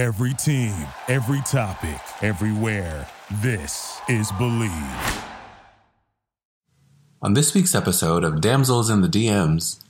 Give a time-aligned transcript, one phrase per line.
[0.00, 0.72] Every team,
[1.08, 3.06] every topic, everywhere.
[3.42, 5.24] This is Believe.
[7.20, 9.84] On this week's episode of Damsels in the DMs,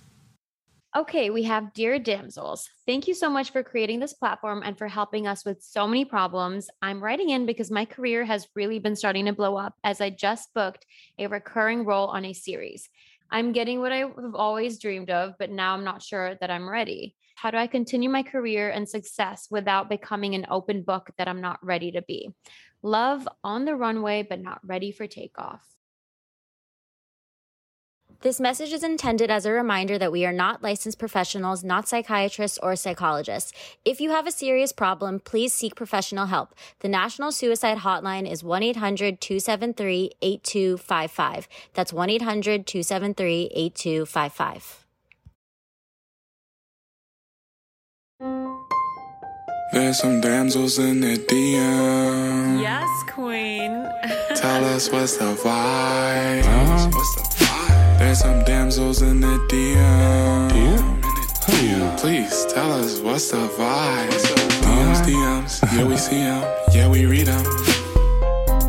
[0.96, 2.68] Okay, we have Dear Damsels.
[2.86, 6.04] Thank you so much for creating this platform and for helping us with so many
[6.04, 6.68] problems.
[6.82, 10.10] I'm writing in because my career has really been starting to blow up as I
[10.10, 10.86] just booked
[11.20, 12.88] a recurring role on a series.
[13.30, 17.14] I'm getting what I've always dreamed of, but now I'm not sure that I'm ready.
[17.40, 21.40] How do I continue my career and success without becoming an open book that I'm
[21.40, 22.34] not ready to be?
[22.82, 25.62] Love on the runway, but not ready for takeoff.
[28.20, 32.58] This message is intended as a reminder that we are not licensed professionals, not psychiatrists
[32.62, 33.54] or psychologists.
[33.86, 36.54] If you have a serious problem, please seek professional help.
[36.80, 41.48] The National Suicide Hotline is 1 800 273 8255.
[41.72, 42.10] That's 1
[49.72, 52.60] There's some damsels in the DM.
[52.60, 53.70] Yes, queen.
[54.34, 56.42] Tell us what's the vibe.
[56.44, 56.90] Uh-huh.
[56.92, 57.98] What's the vibe?
[57.98, 60.50] There's some damsels in the DM.
[60.50, 61.98] DM?
[61.98, 64.08] Please tell us what's the vibe.
[64.62, 67.44] DMs, DMs, yeah we see them, yeah we read them.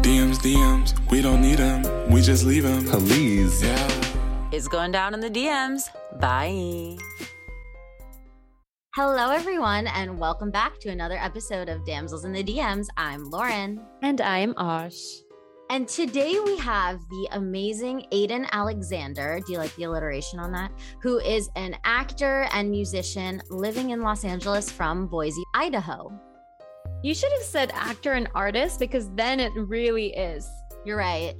[0.01, 2.83] DMs, DMs, we don't need them, we just leave them.
[2.85, 3.63] please.
[3.63, 3.87] Yeah.
[4.51, 5.89] It's going down in the DMs.
[6.19, 6.97] Bye.
[8.93, 12.87] Hello, everyone, and welcome back to another episode of Damsels in the DMs.
[12.97, 13.79] I'm Lauren.
[14.01, 14.99] And I'm Osh.
[15.69, 19.39] And today we have the amazing Aiden Alexander.
[19.47, 20.73] Do you like the alliteration on that?
[21.01, 26.11] Who is an actor and musician living in Los Angeles from Boise, Idaho.
[27.01, 30.49] You should have said actor and artist because then it really is.
[30.83, 31.35] You're right.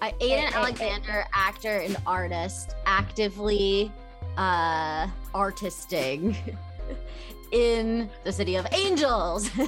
[0.00, 0.52] Uh, Aiden.
[0.52, 3.90] Alexander, actor and artist, actively
[4.36, 6.36] uh, artisting
[7.52, 9.50] in the city of angels.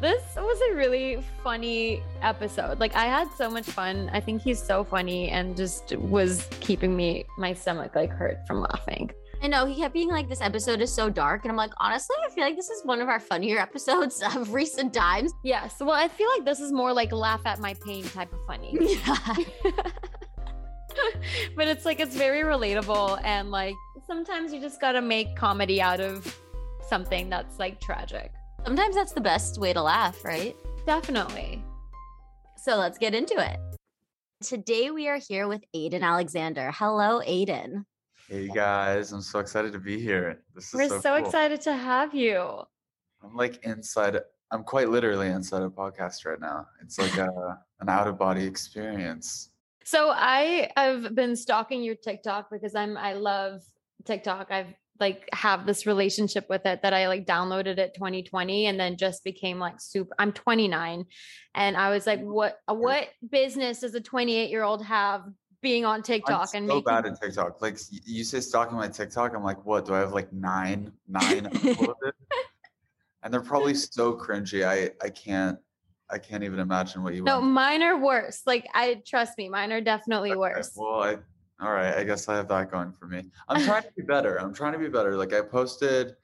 [0.00, 2.78] This was a really funny episode.
[2.78, 4.10] Like I had so much fun.
[4.12, 8.60] I think he's so funny and just was keeping me my stomach like hurt from
[8.60, 9.10] laughing.
[9.42, 11.44] I know he kept being like, this episode is so dark.
[11.44, 14.52] And I'm like, honestly, I feel like this is one of our funnier episodes of
[14.52, 15.32] recent times.
[15.42, 15.76] Yes.
[15.80, 18.76] Well, I feel like this is more like laugh at my pain type of funny.
[19.06, 19.36] Yeah.
[21.56, 23.74] but it's like it's very relatable and like
[24.06, 26.38] sometimes you just got to make comedy out of
[26.88, 28.32] something that's like tragic.
[28.64, 30.56] Sometimes that's the best way to laugh, right?
[30.86, 31.62] Definitely.
[32.56, 33.58] So let's get into it.
[34.42, 36.70] Today we are here with Aiden Alexander.
[36.74, 37.84] Hello, Aiden.
[38.28, 40.42] Hey guys, I'm so excited to be here.
[40.54, 41.26] This is We're so, so cool.
[41.26, 42.62] excited to have you.
[43.22, 44.18] I'm like inside.
[44.50, 46.66] I'm quite literally inside a podcast right now.
[46.82, 49.50] It's like a an out of body experience.
[49.84, 53.62] So I have been stalking your TikTok because I'm I love
[54.04, 54.50] TikTok.
[54.50, 58.96] I've like have this relationship with it that I like downloaded it 2020 and then
[58.96, 61.04] just became like super I'm 29
[61.54, 65.24] and I was like what uh, what business does a 28 year old have
[65.62, 67.60] being on TikTok I'm and so making bad at TikTok.
[67.60, 69.86] Like you say stalking my TikTok, I'm like, what?
[69.86, 71.50] Do I have like nine nine?
[73.22, 74.66] And they're probably so cringy.
[74.66, 75.58] I I can't
[76.14, 77.24] I can't even imagine what you.
[77.24, 78.42] No, went mine are worse.
[78.46, 80.72] Like I trust me, mine are definitely Okay, worse.
[80.76, 81.16] Well, I
[81.60, 81.92] all right.
[81.96, 83.24] I guess I have that going for me.
[83.48, 84.40] I'm trying to be better.
[84.40, 85.16] I'm trying to be better.
[85.16, 86.14] Like I posted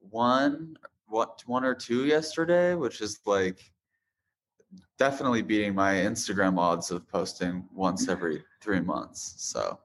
[0.00, 0.76] one,
[1.06, 3.72] what one or two yesterday, which is like
[4.98, 9.34] definitely beating my Instagram odds of posting once every three months.
[9.38, 9.78] So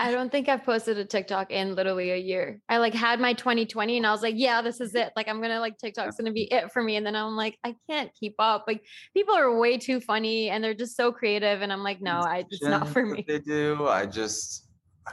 [0.00, 2.60] I don't think I've posted a TikTok in literally a year.
[2.68, 5.12] I like had my 2020 and I was like, yeah, this is it.
[5.16, 6.94] Like I'm gonna like TikTok's gonna be it for me.
[6.96, 8.64] And then I'm like, I can't keep up.
[8.68, 11.62] Like people are way too funny and they're just so creative.
[11.62, 13.24] And I'm like, no, I it's not for me.
[13.26, 13.88] They do.
[13.88, 14.68] I just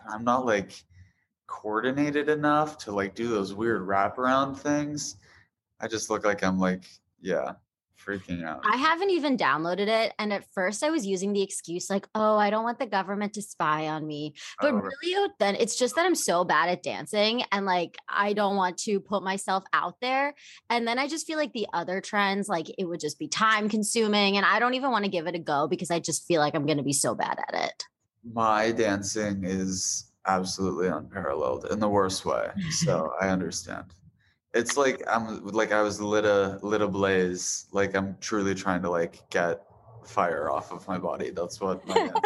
[0.07, 0.71] I'm not like
[1.47, 5.17] coordinated enough to like do those weird wraparound things.
[5.81, 6.83] I just look like I'm like
[7.21, 7.53] yeah,
[8.05, 8.61] freaking out.
[8.63, 10.13] I haven't even downloaded it.
[10.19, 13.33] And at first I was using the excuse like, oh, I don't want the government
[13.33, 14.33] to spy on me.
[14.61, 17.97] But Oh, really, uh, then it's just that I'm so bad at dancing and like
[18.07, 20.33] I don't want to put myself out there.
[20.69, 23.69] And then I just feel like the other trends, like it would just be time
[23.69, 24.37] consuming.
[24.37, 26.55] And I don't even want to give it a go because I just feel like
[26.55, 27.83] I'm going to be so bad at it.
[28.33, 32.49] my dancing is absolutely unparalleled in the worst way.
[32.71, 33.85] So I understand.
[34.55, 37.67] It's like I'm like I was lit a lit a blaze.
[37.71, 39.61] Like I'm truly trying to like get
[40.05, 41.29] fire off of my body.
[41.29, 42.09] That's what my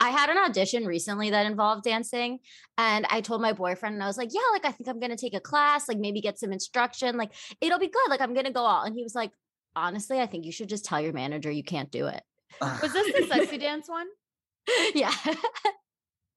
[0.00, 2.38] I had an audition recently that involved dancing,
[2.78, 5.16] and I told my boyfriend, and I was like, "Yeah, like I think I'm gonna
[5.16, 8.50] take a class, like maybe get some instruction, like it'll be good, like I'm gonna
[8.50, 9.30] go all." And he was like,
[9.76, 12.22] "Honestly, I think you should just tell your manager you can't do it."
[12.60, 14.08] Was this the sexy dance one?
[14.94, 15.12] yeah,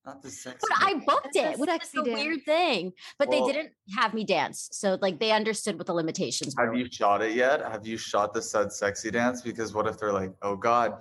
[0.06, 0.60] Not the sexy.
[0.62, 2.94] But I booked it, which is the weird thing.
[3.18, 4.70] But Well- they didn't have me dance.
[4.72, 6.66] So like they understood what the limitations were.
[6.66, 7.62] Have you shot it yet?
[7.62, 9.42] Have you shot the said sexy dance?
[9.42, 10.98] Because what if they're like, oh God,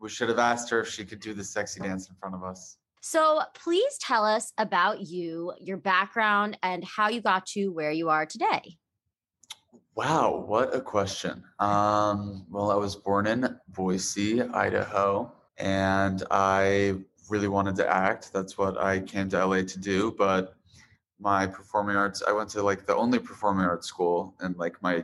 [0.00, 2.42] we should have asked her if she could do the sexy dance in front of
[2.42, 2.76] us.
[3.00, 8.10] So please tell us about you, your background, and how you got to where you
[8.10, 8.76] are today.
[9.94, 11.42] Wow, what a question.
[11.58, 16.94] Um, well, I was born in Boise, Idaho, and I
[17.32, 18.30] really wanted to act.
[18.30, 20.14] That's what I came to LA to do.
[20.18, 20.54] But
[21.18, 25.02] my performing arts, I went to like the only performing arts school in like my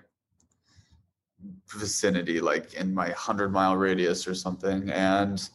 [1.70, 4.90] vicinity, like in my 100 mile radius or something.
[4.90, 5.48] And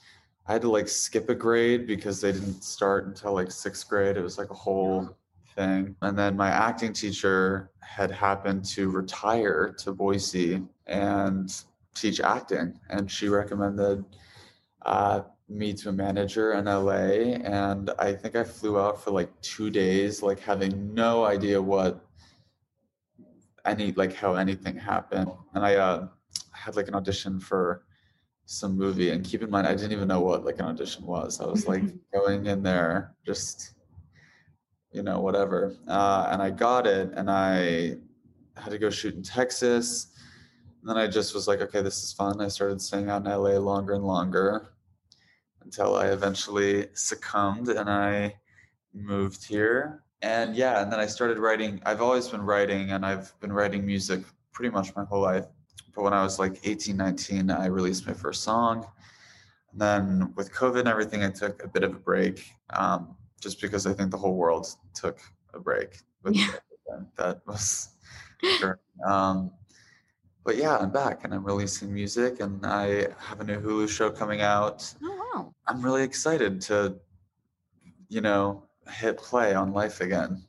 [0.48, 4.18] I had to like skip a grade because they didn't start until like sixth grade.
[4.18, 5.16] It was like a whole
[5.56, 5.96] thing.
[6.02, 11.54] And then my acting teacher had happened to retire to Boise and
[11.94, 12.80] teach acting.
[12.90, 14.04] And she recommended
[14.86, 15.22] uh,
[15.54, 17.36] me to a manager in LA.
[17.44, 22.06] And I think I flew out for like two days, like having no idea what
[23.66, 25.32] any, like how anything happened.
[25.54, 26.08] And I uh,
[26.52, 27.86] had like an audition for
[28.46, 29.12] some movie.
[29.12, 31.40] And keep in mind, I didn't even know what like an audition was.
[31.40, 31.84] I was like
[32.14, 33.74] going in there just
[34.94, 35.76] you know, whatever.
[35.88, 37.96] Uh, and I got it, and I
[38.56, 40.08] had to go shoot in Texas.
[40.82, 42.40] And then I just was like, okay, this is fun.
[42.42, 44.73] I started staying out in LA longer and longer
[45.64, 48.36] until I eventually succumbed and I
[48.94, 50.04] moved here.
[50.22, 51.82] And yeah, and then I started writing.
[51.86, 54.22] I've always been writing, and I've been writing music
[54.54, 55.46] pretty much my whole life.
[55.94, 58.86] But when I was like 18, 19, I released my first song.
[59.72, 62.46] And then with COVID and everything, I took a bit of a break.
[62.70, 65.20] Um, just because I think the whole world took
[65.54, 66.54] a break with Yeah.
[67.18, 67.90] that was
[69.06, 69.52] um
[70.44, 74.10] but yeah i'm back and i'm releasing music and i have a new hulu show
[74.10, 75.54] coming out Oh wow.
[75.68, 76.96] i'm really excited to
[78.10, 80.42] you know hit play on life again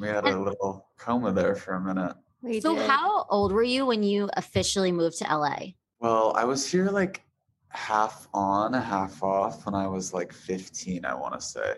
[0.00, 2.88] we had a little coma there for a minute We So did.
[2.88, 5.56] how old were you when you officially moved to LA?
[6.00, 7.22] well i was here like
[7.68, 11.74] half on half off when i was like 15 i want to say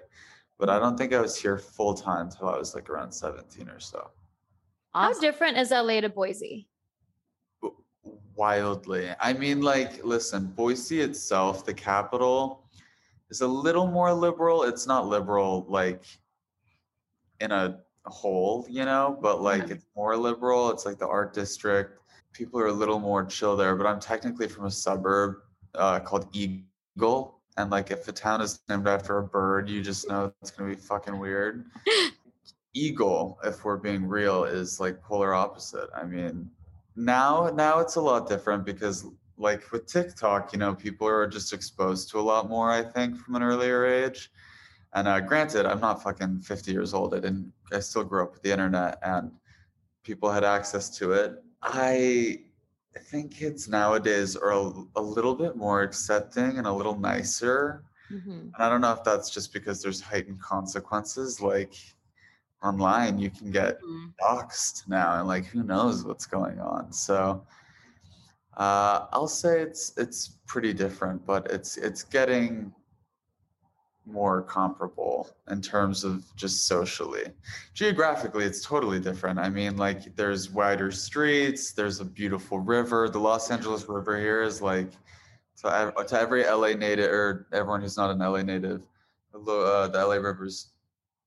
[0.58, 3.68] but i don't think i was here full time till i was like around 17
[3.68, 4.10] or so
[4.94, 6.68] How different is LA to Boise?
[8.36, 9.10] Wildly.
[9.20, 12.64] I mean, like, listen, Boise itself, the capital,
[13.30, 14.64] is a little more liberal.
[14.64, 16.04] It's not liberal like
[17.40, 19.70] in a whole, you know, but like Mhm.
[19.72, 20.70] it's more liberal.
[20.70, 22.00] It's like the art district.
[22.32, 25.36] People are a little more chill there, but I'm technically from a suburb
[25.74, 27.40] uh, called Eagle.
[27.56, 30.68] And like, if a town is named after a bird, you just know it's gonna
[30.70, 31.70] be fucking weird.
[32.74, 35.88] Eagle, if we're being real, is like polar opposite.
[35.94, 36.50] I mean,
[36.96, 39.06] now now it's a lot different because
[39.38, 43.18] like with TikTok, you know, people are just exposed to a lot more, I think,
[43.18, 44.30] from an earlier age.
[44.94, 47.14] And uh, granted, I'm not fucking 50 years old.
[47.14, 47.52] I didn't.
[47.72, 49.32] I still grew up with the internet, and
[50.02, 51.42] people had access to it.
[51.62, 52.40] I
[53.00, 57.84] think kids nowadays are a, a little bit more accepting and a little nicer.
[58.10, 58.42] Mhm.
[58.42, 61.74] And I don't know if that's just because there's heightened consequences, like
[62.62, 64.12] online, you can get Mm.
[64.22, 66.92] doxxed now, and like who knows what's going on.
[66.92, 67.44] So
[68.56, 72.72] uh, I'll say it's it's pretty different, but it's it's getting
[74.04, 77.24] more comparable in terms of just socially.
[77.72, 79.38] Geographically, it's totally different.
[79.38, 83.08] I mean, like there's wider streets, there's a beautiful river.
[83.08, 84.90] The Los Angeles River here is like
[85.58, 88.82] to, to every LA native or everyone who's not an LA native,
[89.34, 90.71] uh, the LA River's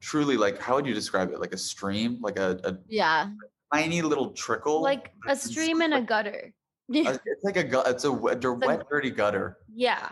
[0.05, 1.39] truly like how would you describe it?
[1.39, 3.31] Like a stream, like a, a Yeah.
[3.73, 6.53] tiny little trickle, Like a stream and a gutter.
[6.95, 7.87] uh, It's like a gut.
[7.87, 9.57] It's a wet, It's a- dirty gutter.
[9.73, 10.09] Yeah.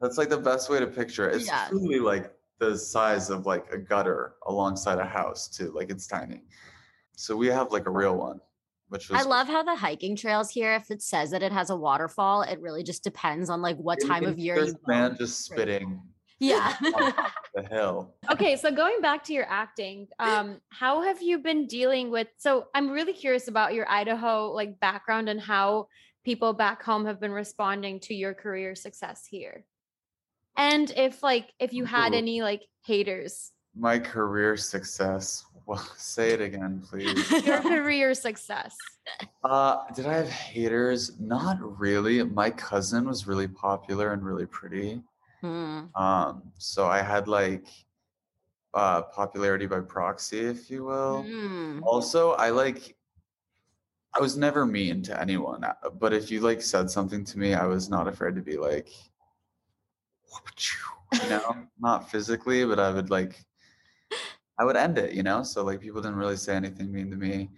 [0.00, 1.36] That's like the best way to picture it.
[1.36, 1.68] It's Yeah.
[1.68, 5.70] truly like the size of like a gutter alongside a house too.
[5.72, 6.42] Like it's tiny.
[7.16, 8.40] So we have like a real one,
[8.88, 11.76] which I love how the hiking trails here, if it says that it has a
[11.76, 15.44] waterfall, it really just depends on like what time of year you this man just
[15.44, 16.02] spitting
[16.42, 16.74] Yeah.
[16.82, 18.14] on top of the hill.
[18.32, 22.26] Okay, so going back to your acting, um, how have you been dealing with?
[22.36, 25.86] So I'm really curious about your Idaho like background and how
[26.24, 29.64] people back home have been responding to your career success here,
[30.56, 32.18] and if like if you had Ooh.
[32.18, 35.44] any like haters, My career success.
[35.64, 37.30] Well, say it again, please.
[37.46, 38.74] your career success.
[39.44, 41.20] Uh, did I have haters?
[41.20, 42.22] Not really.
[42.24, 45.00] My cousin was really popular and really pretty.
[45.42, 45.94] Hmm.
[45.94, 47.66] Um, so I had like
[48.74, 51.22] uh popularity by proxy, if you will.
[51.22, 51.82] Hmm.
[51.82, 52.96] Also, I like
[54.14, 57.54] I was never mean to anyone, uh, but if you like said something to me,
[57.54, 58.88] I was not afraid to be like
[61.22, 63.44] you know, not physically, but I would like,
[64.58, 65.42] I would end it, you know.
[65.42, 67.50] So like people didn't really say anything mean to me.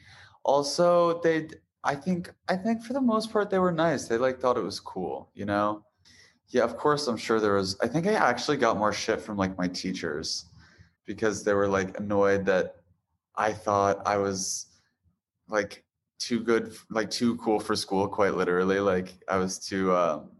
[0.45, 1.49] Also, they,
[1.85, 4.09] I think, I think for the most part they were nice.
[4.09, 5.85] They like thought it was cool, you know.
[6.55, 7.09] Yeah, of course.
[7.09, 7.77] I'm sure there was.
[7.83, 10.45] I think I actually got more shit from like my teachers
[11.05, 12.77] because they were like annoyed that
[13.35, 14.67] I thought I was
[15.49, 15.85] like
[16.21, 18.07] too good, like too cool for school.
[18.07, 19.95] Quite literally, like I was too.
[19.97, 20.31] um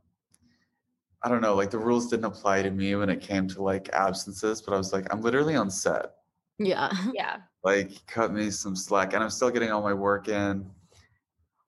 [1.21, 3.89] I don't know, like the rules didn't apply to me when it came to like
[3.93, 6.13] absences, but I was like, I'm literally on set.
[6.59, 6.93] Yeah.
[7.13, 7.39] Yeah.
[7.65, 10.71] Like, cut me some slack, and I'm still getting all my work in.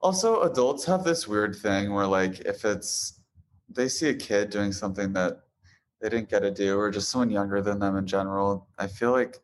[0.02, 3.20] Also, adults have this weird thing where, like, if it's
[3.68, 5.40] they see a kid doing something that
[6.00, 9.12] they didn't get to do, or just someone younger than them in general, I feel
[9.12, 9.38] like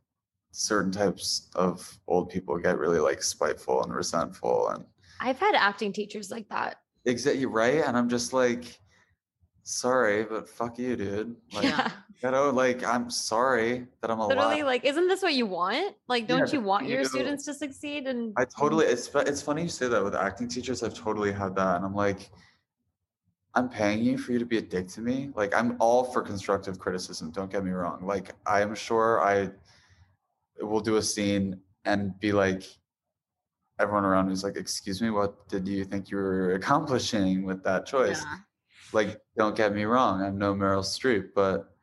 [0.52, 4.84] certain types of old people get really like spiteful and resentful and
[5.18, 6.80] I've had acting teachers like that.
[7.06, 7.82] exactly right.
[7.84, 8.78] And I'm just like,
[9.62, 11.36] sorry, but fuck you, dude.
[11.54, 11.90] Like, Yeah.
[12.22, 14.36] you know, like I'm sorry that I'm alive.
[14.36, 15.94] Literally, like, isn't this what you want?
[16.08, 18.06] Like, don't you but want your you- students to succeed?
[18.06, 18.86] And I totally.
[18.86, 20.82] It's it's funny you say that with acting teachers.
[20.82, 22.30] I've totally had that, and I'm like,
[23.54, 25.30] I'm paying you for you to be a dick to me.
[25.35, 27.30] Like I'm all for constructive criticism.
[27.30, 28.06] Don't get me wrong.
[28.06, 29.50] Like I am sure I
[30.61, 32.64] will do a scene and be like,
[33.78, 37.62] everyone around me is like, "Excuse me, what did you think you were accomplishing with
[37.64, 38.37] that choice?" Yeah.
[38.92, 40.23] Like, don't get me wrong.
[40.23, 41.75] I'm no Meryl Streep, but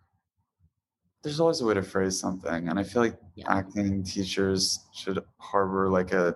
[1.24, 3.46] there's always a way to phrase something, and I feel like Yeah.
[3.50, 6.36] acting teachers should harbor like a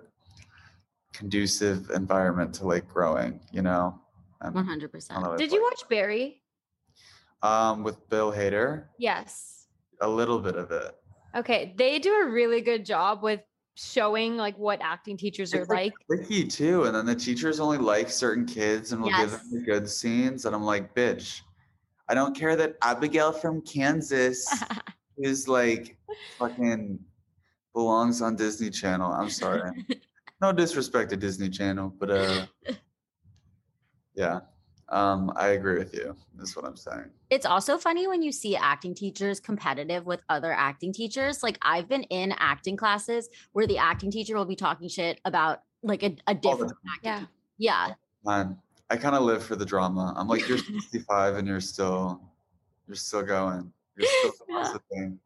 [1.13, 3.99] conducive environment to like growing, you know.
[4.51, 5.37] One hundred percent.
[5.37, 6.41] did you watch Barry?
[7.41, 9.67] Um, with Bill Hader, Yes.
[10.01, 10.95] a little bit of it.
[11.35, 11.73] Okay.
[11.77, 13.41] They do a really good job with
[13.75, 15.93] showing like what acting teachers are like, like.
[16.25, 19.59] Tricky too, and then the teachers only like certain kids and will give them the
[19.61, 21.41] good scenes, and I'm like, bitch,
[22.07, 24.47] I don't care that Abigail from Kansas
[25.17, 25.97] is like
[26.37, 26.99] fucking
[27.73, 29.11] belongs on Disney Channel.
[29.11, 29.71] I'm sorry.
[30.41, 32.45] no disrespect to Disney Channel, but uh
[34.15, 34.39] yeah.
[34.89, 36.15] Um I agree with you.
[36.39, 37.05] Is what I'm saying.
[37.29, 41.41] It's also funny when you see acting teachers competitive with other acting teachers.
[41.41, 45.61] Like I've been in acting classes where the acting teacher will be talking shit about
[45.81, 47.19] like a, a different acting Yeah.
[47.19, 47.29] teacher.
[47.57, 47.93] Yeah.
[48.25, 48.57] Man,
[48.89, 50.13] I kind of live for the drama.
[50.15, 52.21] I'm like, you're 65 and you're still
[52.87, 53.71] you're still going.
[53.97, 54.55] You're still Yeah.
[54.63, 55.19] gossiping.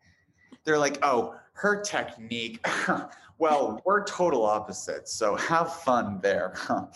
[0.64, 2.66] They're like, oh, her technique.
[3.40, 5.14] well, we're total opposites.
[5.14, 6.54] So have fun there.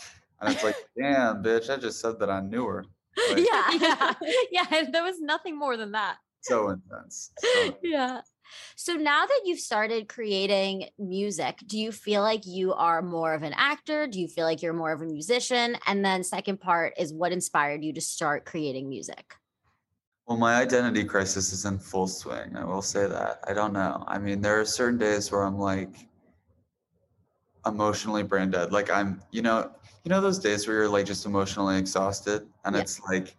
[0.41, 2.85] and it's like, damn, bitch, I just said that I knew her.
[3.29, 3.71] Like, Yeah.
[3.73, 4.13] yeah.
[4.51, 4.83] Yeah.
[4.91, 6.17] There was nothing more than that.
[6.41, 7.31] so intense.
[7.39, 8.21] So yeah.
[8.75, 13.43] So now that you've started creating music, do you feel like you are more of
[13.43, 14.07] an actor?
[14.07, 15.77] Do you feel like you're more of a musician?
[15.87, 19.35] And then second part is what inspired you to start creating music?
[20.27, 22.55] Well, my identity crisis is in full swing.
[22.57, 23.39] I will say that.
[23.47, 24.03] I don't know.
[24.07, 26.07] I mean, there are certain days where I'm like
[27.65, 28.71] emotionally brain dead.
[28.71, 29.71] Like I'm, you know,
[30.03, 32.81] you know those days where you're like just emotionally exhausted and Yeah.
[32.81, 33.35] it's like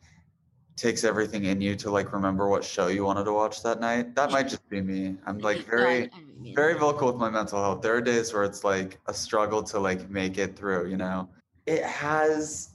[0.76, 4.14] takes everything in you to like remember what show you wanted to watch that night.
[4.14, 5.16] That might just be me.
[5.26, 6.54] I'm like very I know what you mean.
[6.54, 7.82] very vocal with my mental health.
[7.82, 11.28] There are days where it's like a struggle to like make it through, you know.
[11.66, 12.70] It has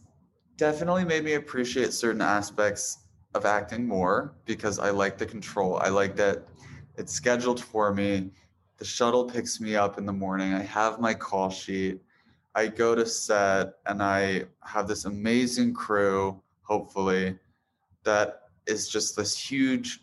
[0.58, 3.00] definitely made me appreciate certain aspects
[3.34, 5.78] of acting more because I like the control.
[5.78, 6.48] I like that
[6.98, 8.32] it's scheduled for me.
[8.78, 10.54] The shuttle picks me up in the morning.
[10.54, 12.02] I have my call sheet.
[12.58, 17.38] I go to set and I have this amazing crew, hopefully,
[18.04, 20.00] that is just this huge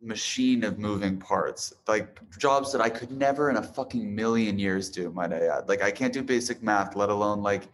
[0.00, 4.90] machine of moving parts like jobs that i could never in a fucking million years
[4.90, 7.68] do might i add like i can't do basic math let alone like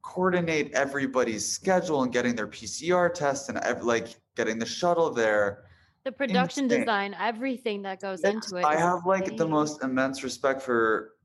[0.00, 5.64] coordinate everybody's schedule and getting their pcr test and like getting the shuttle there
[6.04, 6.80] The production Insane.
[6.80, 8.64] design, everything that goes Yes, into it.
[8.64, 11.15] I have like the most immense respect for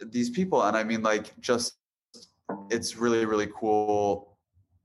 [0.00, 1.74] these people, and I mean, like, just
[2.70, 4.36] it's really, really cool.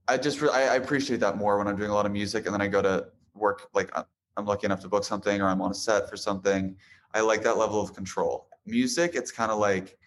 [0.07, 2.45] I just re- I, I appreciate that more when I'm doing a lot of music,
[2.45, 3.67] and then I go to work.
[3.74, 3.91] Like,
[4.38, 6.75] I'm lucky enough to book something, or I'm on a set for something.
[7.13, 8.48] I like that level of control.
[8.65, 9.98] Music, it's kind of like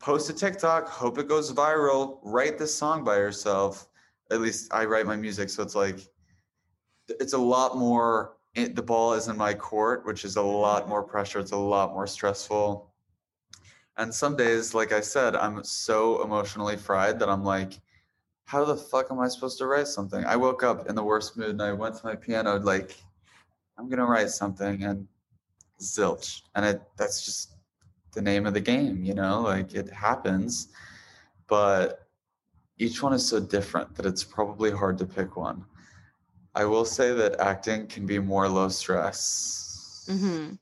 [0.00, 3.88] post a TikTok, hope it goes viral, write this song by yourself.
[4.30, 6.00] At least I write my music, so it's like
[7.08, 11.02] it's a lot more the ball is in my court which is a lot more
[11.02, 12.87] pressure it's a lot more stressful
[13.98, 17.80] and some days like i said i'm so emotionally fried that i'm like
[18.44, 20.24] how the fuck am i supposed to write something?
[20.24, 22.96] I woke up in the worst mood and i went to my piano like
[23.76, 25.06] i'm gonna write something and
[25.80, 26.42] zilch.
[26.54, 27.54] And it that's just
[28.14, 30.68] the name of the game you know like it happens.
[31.46, 32.08] But
[32.78, 35.64] each one is so different that it's probably hard to pick one.
[36.54, 40.54] I will say that acting can be more low stress hmm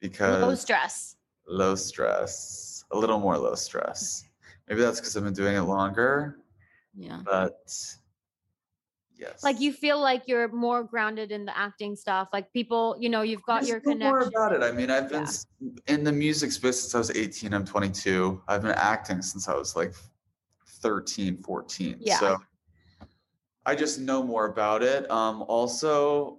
[0.00, 1.16] because Low stress.
[1.46, 2.61] low stress,
[2.92, 4.24] a little more low stress.
[4.68, 6.38] Maybe that's because I've been doing it longer,
[6.94, 7.20] Yeah.
[7.24, 7.58] but
[9.16, 9.42] yes.
[9.42, 12.28] Like you feel like you're more grounded in the acting stuff.
[12.32, 14.62] Like people, you know, you've got Just your know more about it.
[14.62, 15.26] I mean, I've been
[15.60, 15.70] Yeah.
[15.94, 17.52] in the music space since I was 18.
[17.54, 18.42] I'm 22.
[18.48, 19.94] I've been acting since I was like
[20.66, 21.96] 13, 14.
[22.00, 22.18] Yeah.
[22.18, 22.38] So
[23.64, 25.08] I just know more about it.
[25.10, 26.38] Um, also,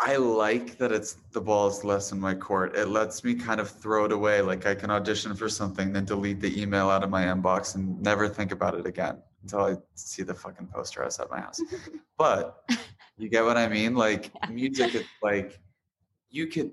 [0.00, 2.74] I like that it's the ball is less in my court.
[2.76, 4.40] It lets me kind of throw it away.
[4.40, 8.00] Like I can audition for something, then delete the email out of my inbox and
[8.00, 11.60] never think about it again until I see the fucking poster outside my house.
[12.18, 12.64] but
[13.18, 13.94] you get what I mean?
[13.94, 15.58] Like music is like
[16.30, 16.70] you could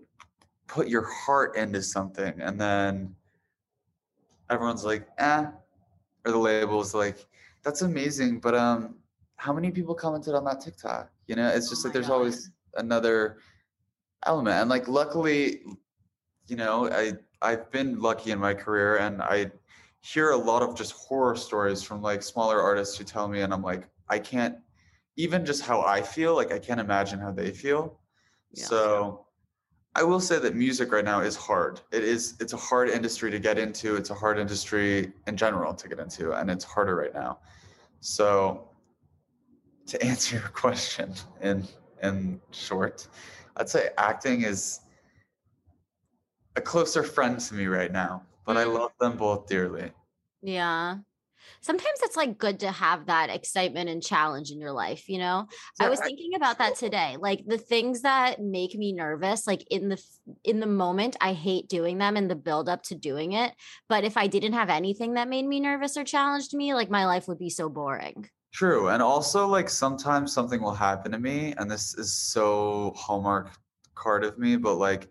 [0.67, 3.13] put your heart into something and then
[4.49, 5.45] everyone's like, eh,
[6.25, 7.25] or the label's like,
[7.63, 8.95] that's amazing, but um,
[9.35, 11.11] how many people commented on that TikTok?
[11.27, 12.13] You know, it's just Oh like there's God.
[12.13, 13.37] always another
[14.25, 14.57] element.
[14.57, 15.61] And like luckily,
[16.47, 19.51] you know, I I've been lucky in my career and I
[20.01, 23.53] hear a lot of just horror stories from like smaller artists who tell me and
[23.53, 24.57] I'm like, I can't
[25.15, 27.99] even just how I feel, like I can't imagine how they feel.
[28.51, 28.65] Yeah.
[28.65, 29.25] So
[29.95, 31.81] I will say that music right now is hard.
[31.91, 33.95] It is it's a hard industry to get into.
[33.95, 37.39] It's a hard industry in general to get into, and it's harder right now.
[37.99, 38.69] So
[39.87, 41.67] to answer your question in
[42.01, 43.07] in short,
[43.57, 44.81] I'd say acting is
[46.55, 48.73] a closer friend to me right now, but I Mm.
[48.73, 49.91] love them both dearly.
[50.41, 50.97] Yeah.
[51.61, 55.47] Sometimes it's like good to have that excitement and challenge in your life, you know?
[55.79, 57.17] I was thinking about that today.
[57.19, 60.01] Like the things that make me nervous, like in the
[60.43, 63.53] in the moment, I hate doing them and the build up to doing it.
[63.89, 67.05] But if I didn't have anything that made me nervous or challenged me, like my
[67.05, 68.29] life would be so boring.
[68.51, 68.89] True.
[68.89, 73.49] And also like sometimes something will happen to me and this is so hallmark
[73.95, 75.09] card of me, but like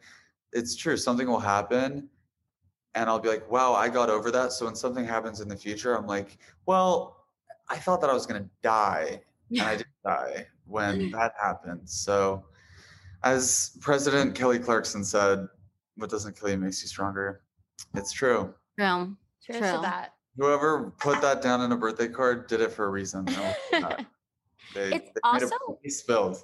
[0.53, 0.97] it's true.
[0.97, 2.09] Something will happen
[2.95, 4.53] and I'll be like, wow, I got over that.
[4.53, 7.25] So when something happens in the future, I'm like, well,
[7.69, 11.89] I thought that I was gonna die and I didn't die when that happened.
[11.89, 12.45] So
[13.23, 15.47] as President Kelly Clarkson said,
[15.97, 17.43] what doesn't kill you makes you stronger.
[17.95, 18.55] It's true.
[18.79, 19.17] True.
[19.43, 19.81] Cheers to True.
[19.83, 20.15] that.
[20.45, 23.29] Whoever put that down in a birthday card did it for a reason.
[23.29, 24.07] I will say that.
[24.75, 25.57] They, It's they also-
[25.89, 26.39] spilled.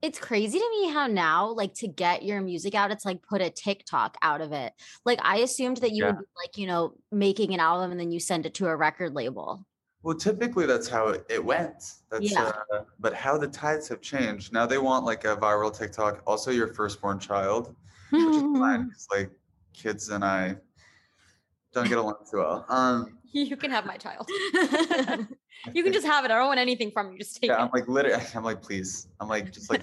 [0.00, 3.40] It's crazy to me how now, like to get your music out, it's like put
[3.42, 4.72] a TikTok out of it.
[5.04, 6.10] Like I assumed that you Yeah.
[6.12, 8.76] would be like, you know, making an album and then you send it to a
[8.76, 9.66] record label.
[10.02, 11.92] Well, typically that's how it, went.
[12.10, 12.52] That's Yeah.
[12.74, 14.52] uh, but how the tides have changed.
[14.52, 17.74] Now they want like a viral TikTok, also your firstborn child,
[18.10, 18.90] which is fine.
[18.92, 19.30] 'cause, like
[19.72, 20.56] kids and I
[21.74, 22.64] don't get along too well.
[22.68, 24.28] Um, You can have my child.
[25.72, 26.30] You can just have it.
[26.30, 27.18] I don't want anything from you.
[27.18, 27.60] Just take yeah, it.
[27.62, 29.06] I'm like literally, I'm like, please.
[29.20, 29.82] I'm like just like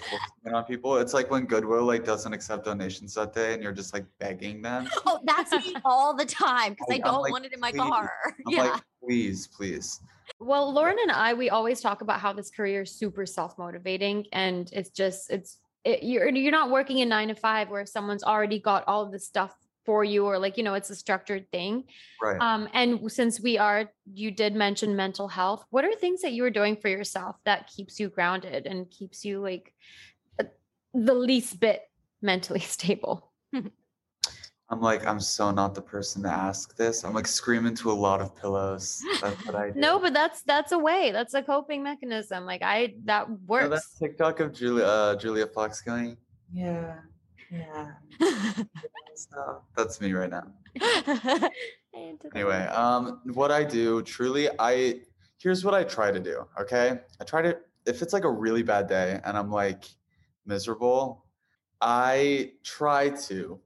[0.53, 0.97] on people.
[0.97, 4.61] It's like when Goodwill like doesn't accept donations that day, and you're just like begging
[4.61, 4.87] them.
[5.05, 7.71] oh, that's me all the time because I Like, don't like, want it in my
[7.71, 7.79] please.
[7.79, 8.11] car.
[8.27, 8.63] I'm yeah.
[8.63, 10.01] like, please, please.
[10.39, 14.69] Well, Lauren and I, we always talk about how this career is super self-motivating, and
[14.73, 18.59] it's just it's it, you're you're not working in nine to five where someone's already
[18.59, 21.85] got all of this stuff for you, or like you know, it's a structured thing.
[22.21, 22.39] Right.
[22.39, 25.65] Um, and since we are, you did mention mental health.
[25.69, 29.25] What are things that you are doing for yourself that keeps you grounded and keeps
[29.25, 29.73] you like
[30.39, 30.45] uh,
[30.93, 31.81] the least bit
[32.21, 33.31] mentally stable?
[34.73, 37.03] I'm like, I'm so not the person to ask this.
[37.03, 39.03] I'm like screaming to a lot of pillows.
[39.21, 39.79] That's what I do.
[39.79, 41.11] No, but that's that's a way.
[41.11, 42.45] That's a coping mechanism.
[42.45, 43.95] Like I that You know works.
[43.99, 46.15] TikTok of Julia uh, Julia Fox going,
[46.53, 46.99] yeah,
[47.51, 47.91] yeah.
[49.15, 50.47] So that's me right now.
[52.33, 55.01] Anyway, um, what I do truly, I
[55.37, 56.47] here's what I try to do.
[56.59, 59.83] Okay, I try to if it's like a really bad day and I'm like
[60.45, 61.25] miserable,
[61.81, 63.59] I try to,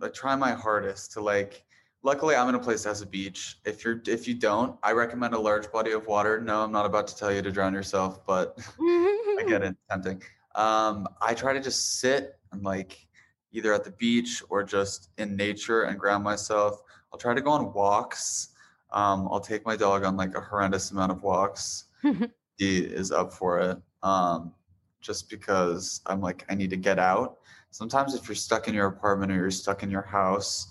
[0.00, 1.64] I try my hardest to like.
[2.04, 3.58] Luckily, I'm in a place that has a beach.
[3.64, 6.40] If you're if you don't, I recommend a large body of water.
[6.40, 10.22] No, I'm not about to tell you to drown yourself, but I get it, tempting.
[10.54, 13.06] Um, I try to just sit and like
[13.52, 16.82] either at the beach or just in nature and ground myself.
[17.12, 18.48] I'll try to go on walks.
[18.92, 21.84] Um, I'll take my dog on like a horrendous amount of walks.
[22.56, 23.78] he is up for it.
[24.02, 24.52] Um,
[25.00, 27.38] just because I'm like, I need to get out.
[27.70, 30.68] Sometimes if you're stuck in your apartment or you're stuck in your house,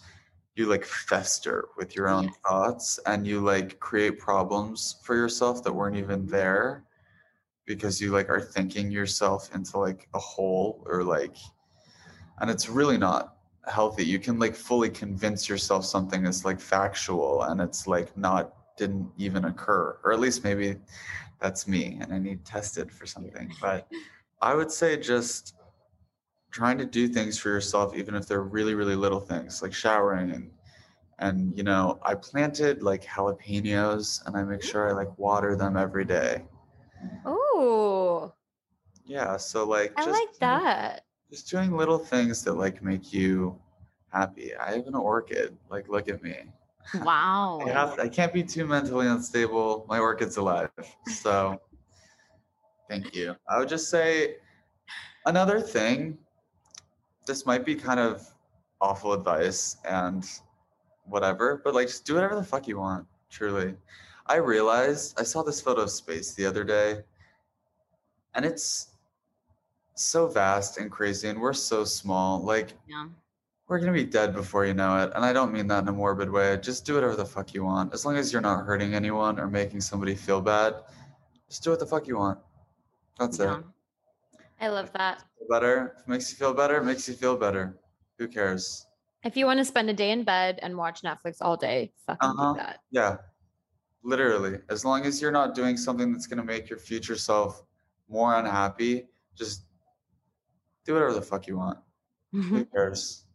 [0.55, 5.73] you like fester with your own thoughts and you like create problems for yourself that
[5.73, 6.83] weren't even there
[7.65, 11.35] because you like are thinking yourself into like a hole or like
[12.41, 13.35] and it's really not
[13.67, 18.53] healthy you can like fully convince yourself something is like factual and it's like not
[18.77, 20.75] didn't even occur or at least maybe
[21.41, 23.51] that's me and I need tested for something.
[23.59, 23.87] But
[24.41, 25.55] I would say just
[26.51, 30.31] trying to do things for yourself, even if they're really, really little things, like showering
[30.31, 30.51] and
[31.19, 35.77] and you know, I planted like jalapenos and I make sure I like water them
[35.77, 36.45] every day.
[37.25, 38.33] Oh,
[39.05, 41.05] Yeah, so like I like that.
[41.31, 43.57] Just doing little things that like make you
[44.09, 44.53] happy.
[44.55, 45.57] I have an orchid.
[45.69, 46.35] Like look at me.
[47.03, 47.61] Wow.
[47.65, 49.85] I have I can't be too mentally unstable.
[49.87, 50.69] My orchid's alive.
[51.07, 51.59] So
[52.89, 53.35] thank you.
[53.47, 54.35] I would just say
[55.25, 56.17] another thing.
[57.25, 58.27] This might be kind of
[58.81, 60.27] awful advice and
[61.05, 63.75] whatever, but like just do whatever the fuck you want, truly.
[64.27, 67.01] I realized I saw this photo of space the other day,
[68.33, 68.90] and it's
[70.01, 72.41] so vast and crazy, and we're so small.
[72.41, 73.07] Like Yeah.
[73.67, 75.11] we're gonna be dead before you know it.
[75.15, 76.57] And I don't mean that in a morbid way.
[76.57, 77.93] Just do whatever the fuck you want.
[77.93, 80.75] As long as you're not hurting anyone or making somebody feel bad,
[81.47, 82.39] just do what the fuck you want.
[83.19, 83.59] That's Yeah.
[83.59, 83.65] it.
[84.59, 85.23] I love that.
[85.49, 85.95] Better.
[85.97, 87.77] If it makes you feel better, it makes you feel better.
[88.17, 88.85] Who cares?
[89.23, 92.29] If you want to spend a day in bed and watch Netflix all day, fucking
[92.29, 92.53] Uh-huh.
[92.53, 92.79] do that.
[92.91, 93.17] Yeah.
[94.03, 94.59] Literally.
[94.69, 97.63] As long as you're not doing something that's gonna make your future self
[98.07, 99.63] more unhappy, just
[100.85, 101.77] do whatever the fuck you want.
[102.33, 103.25] Who cares?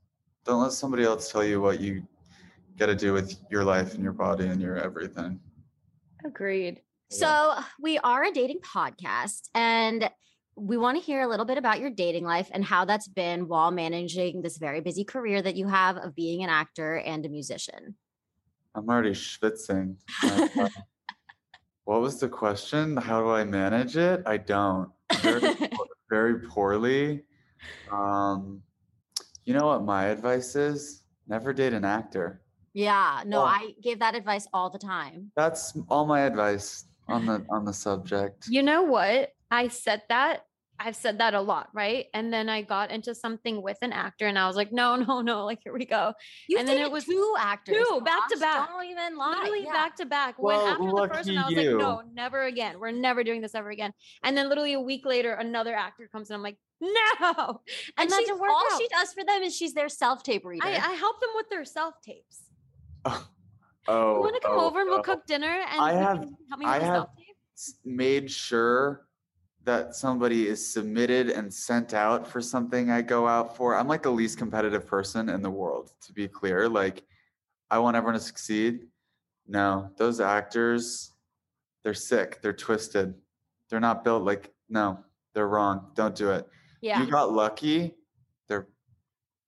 [0.44, 2.02] Don't let somebody else tell you what you
[2.78, 5.40] gotta do with your life and your body and your everything.
[6.24, 6.80] Agreed.
[7.10, 10.10] So we are a dating podcast and
[10.56, 13.46] we want to hear a little bit about your dating life and how that's been
[13.46, 17.28] while managing this very busy career that you have of being an actor and a
[17.28, 17.94] musician.
[18.74, 19.96] I'm already schwitzing.
[20.22, 20.68] Uh,
[21.84, 22.96] what was the question?
[22.96, 24.22] How do I manage it?
[24.26, 24.90] I don't.
[25.20, 25.56] Very,
[26.10, 27.22] very poorly.
[27.90, 28.62] Um,
[29.44, 31.02] you know what my advice is?
[31.28, 32.42] Never date an actor.
[32.74, 33.44] Yeah, no, Oh.
[33.44, 35.32] I gave that advice all the time.
[35.36, 38.46] That's all my advice on the on the subject.
[38.48, 39.30] You know what?
[39.50, 40.42] I said that.
[40.78, 42.04] I've said that a lot, right?
[42.12, 45.22] And then I got into something with an actor and I was like, no, no,
[45.22, 46.12] no, like here we go.
[46.50, 47.76] You And then it dated was two actors.
[47.78, 48.68] two, back to back.
[48.68, 49.38] Don't even lie.
[49.40, 49.72] Literally yeah.
[49.72, 50.38] back to back.
[50.38, 52.78] When Well, after the first one, I was lucky like, no, never again.
[52.78, 53.92] We're never doing this ever again.
[54.22, 57.60] And then literally a week later, another actor comes and I'm like, no.
[57.98, 58.78] And that she's, all out.
[58.78, 60.66] she does for them is she's their self tape reader.
[60.66, 62.42] I, I help them with their self tapes.
[63.04, 63.26] Oh,
[63.88, 65.02] you want to come oh, over and we'll oh.
[65.02, 67.26] cook dinner and I have- help me I with the have- self tape?
[67.84, 69.06] made sure
[69.64, 73.76] that somebody is submitted and sent out for something I go out for.
[73.76, 76.68] I'm like the least competitive person in the world, to be clear.
[76.68, 77.02] Like,
[77.68, 78.86] I want everyone to succeed.
[79.48, 81.12] No, those actors,
[81.82, 82.40] they're sick.
[82.42, 83.14] They're twisted.
[83.68, 85.00] They're not built like, no,
[85.34, 85.90] they're wrong.
[85.94, 86.46] Don't do it.
[86.86, 87.02] Yeah.
[87.02, 87.96] You got lucky.
[88.48, 88.68] They're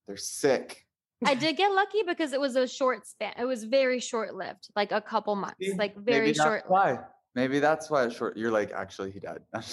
[0.07, 0.85] they're sick.
[1.23, 3.33] I did get lucky because it was a short span.
[3.39, 6.63] It was very short lived, like a couple months, See, like very short.
[6.67, 6.99] Why?
[7.35, 8.35] Maybe that's why short.
[8.35, 9.41] You're like, actually, he died.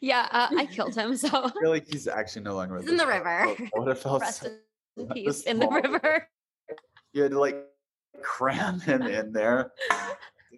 [0.00, 1.16] Yeah, uh, I killed him.
[1.16, 3.46] So I feel like he's actually no longer in the river.
[3.72, 4.22] What- if else?
[4.22, 4.58] rest in
[4.96, 6.28] the peace in the river.
[7.12, 7.64] You had to like
[8.22, 9.72] cram him in there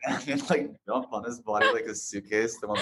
[0.07, 2.59] and like jump on his body like a suitcase.
[2.61, 2.79] The one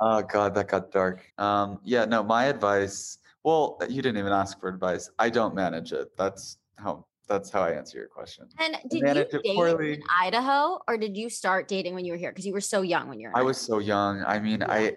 [0.00, 1.32] oh god, that got dark.
[1.38, 3.18] Um, yeah, no, my advice.
[3.44, 5.10] Well, you didn't even ask for advice.
[5.18, 6.16] I don't manage it.
[6.16, 7.06] That's how.
[7.28, 8.46] That's how I answer your question.
[8.60, 9.94] and did you date poorly.
[9.94, 12.30] in Idaho or did you start dating when you were here?
[12.30, 13.36] Because you were so young when you were.
[13.36, 14.22] I was so young.
[14.24, 14.70] I mean, Yeah.
[14.70, 14.96] I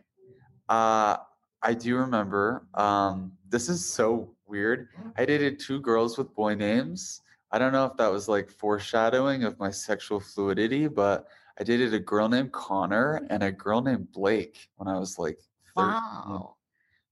[0.70, 1.18] uh
[1.64, 4.90] I do remember um this is so weird.
[5.18, 7.22] I dated two girls with boy names.
[7.52, 11.28] I don't know if that was like foreshadowing of my sexual fluidity, but
[11.60, 15.38] I dated a girl named Connor and a girl named Blake when I was like
[15.76, 15.92] 13.
[15.94, 16.56] Wow.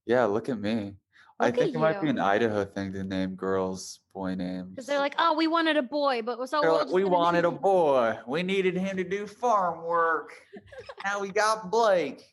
[0.06, 0.94] Yeah, look at me.
[1.38, 4.70] I think it might be an Idaho thing to name girls boy names.
[4.70, 7.50] Because they're like, oh, we wanted a boy, but so we're like, we wanted a
[7.50, 8.18] boy.
[8.26, 10.32] We needed him to do farm work.
[11.04, 12.24] now we got Blake.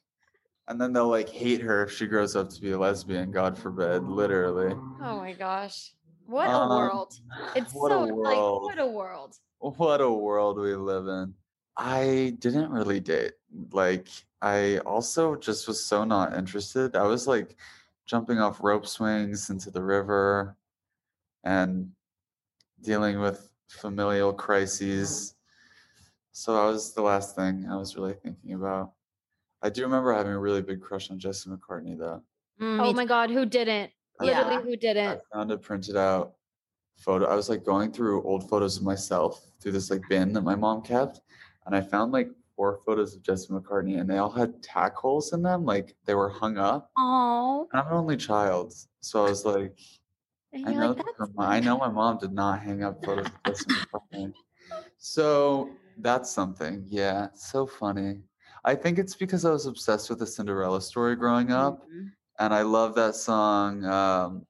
[0.67, 3.57] And then they'll like hate her if she grows up to be a lesbian, God
[3.57, 4.73] forbid, literally.
[4.73, 5.93] Oh my gosh.
[6.25, 7.13] What a Um, world.
[7.55, 9.35] It's so a like what a world.
[9.59, 11.33] What a world we live in.
[11.77, 13.33] I didn't really date.
[13.71, 14.07] Like,
[14.41, 16.95] I also just was so not interested.
[16.95, 17.55] I was like
[18.05, 20.55] jumping off rope swings into the river
[21.43, 21.91] and
[22.81, 25.35] dealing with familial crises.
[26.31, 28.93] So that was the last thing I was really thinking about.
[29.61, 32.21] I do remember having a really big crush on Jesse McCartney, though.
[32.61, 33.91] Mm, Oh my god, who didn't?
[34.19, 34.43] I Yeah.
[34.43, 35.07] Literally, who didn't?
[35.07, 36.35] I found a printed out
[36.97, 37.25] photo.
[37.25, 40.55] I was like going through old photos of myself through this like bin that my
[40.55, 41.21] mom kept,
[41.65, 45.33] and I found like four photos of Jesse McCartney, and they all had tack holes
[45.33, 46.91] in them, like they were hung up.
[46.97, 49.77] Oh, And I'm an only child, so I was like,
[50.65, 53.43] I know, like, that that's I know my mom did not hang up photos of
[53.45, 54.33] Jesse McCartney.
[54.97, 56.85] So that's something.
[56.87, 58.21] Yeah, so funny.
[58.63, 62.11] I think it's because I was obsessed with the Cinderella story growing up, Mhm.
[62.39, 64.45] and I love that song um,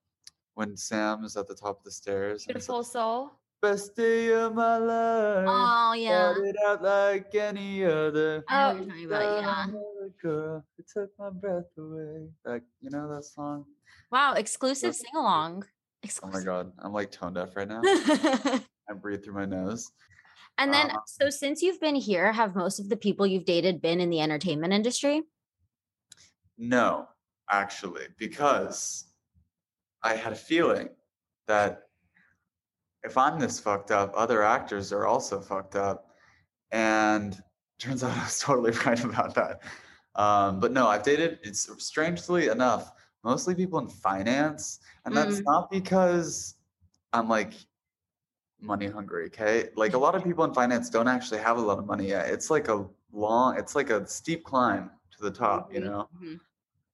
[0.54, 2.46] when Sam is at the top of the stairs.
[2.46, 3.32] Beautiful soul.
[3.66, 5.48] Best day of my life.
[5.50, 6.34] Oh yeah.
[6.34, 8.44] Started out like any other.
[8.48, 10.08] I know what you're talking about, yeah.
[10.22, 12.30] Girl, it took my breath away.
[12.46, 13.66] Like you know that song.
[14.12, 15.66] Wow, exclusive sing along.
[16.22, 17.82] Oh my god, I'm like tone deaf right now.
[17.84, 19.90] I breathe through my nose.
[20.60, 23.82] and then, Uh, so since you've been here, have most of the people you've dated
[23.82, 25.24] been in the entertainment industry?
[26.60, 27.08] No,
[27.50, 29.06] actually, because
[30.04, 30.90] I had a feeling
[31.48, 31.85] that
[33.06, 36.12] if I'm this fucked up, other actors are also fucked up.
[36.72, 37.42] And
[37.80, 39.64] turns out I was totally right about that.
[40.16, 42.92] Um, but no, I've dated, it's strangely enough,
[43.24, 44.80] mostly people in finance.
[45.06, 45.46] And that's Mm.
[45.46, 46.56] not because
[47.14, 47.54] I'm like
[48.62, 49.70] money hungry, okay?
[49.76, 52.30] Like a lot of people in finance don't actually have a lot of money yet.
[52.30, 56.10] It's like a long, it's like a steep climb to the top, you Mhm, know?
[56.14, 56.40] mhm.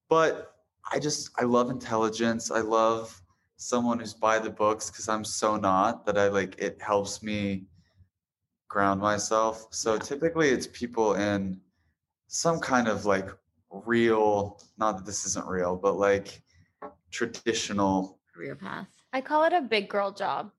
[0.08, 0.56] but
[0.92, 2.50] I just I love intelligence.
[2.50, 3.21] I love
[3.62, 7.64] someone who's by the books because I'm so not that I like it helps me
[8.68, 9.68] ground myself.
[9.70, 11.60] So typically it's people in
[12.26, 13.28] some kind of like
[13.70, 16.42] real, not that this isn't real, but like
[17.10, 18.88] traditional Career path.
[19.12, 20.50] I call it a big girl job.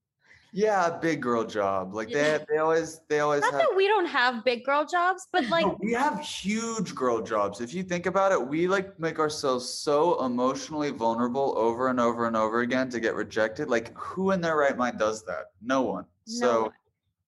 [0.56, 1.96] Yeah, big girl job.
[1.96, 5.28] Like they they always they always Not have that we don't have big girl jobs,
[5.32, 7.60] but like No, we have huge girl jobs.
[7.60, 12.28] If you think about it, we like make ourselves so emotionally vulnerable over and over
[12.28, 13.68] and over again to get rejected.
[13.68, 15.52] Like, who in their right mind does that?
[15.62, 16.06] No one.
[16.28, 16.72] No so, one.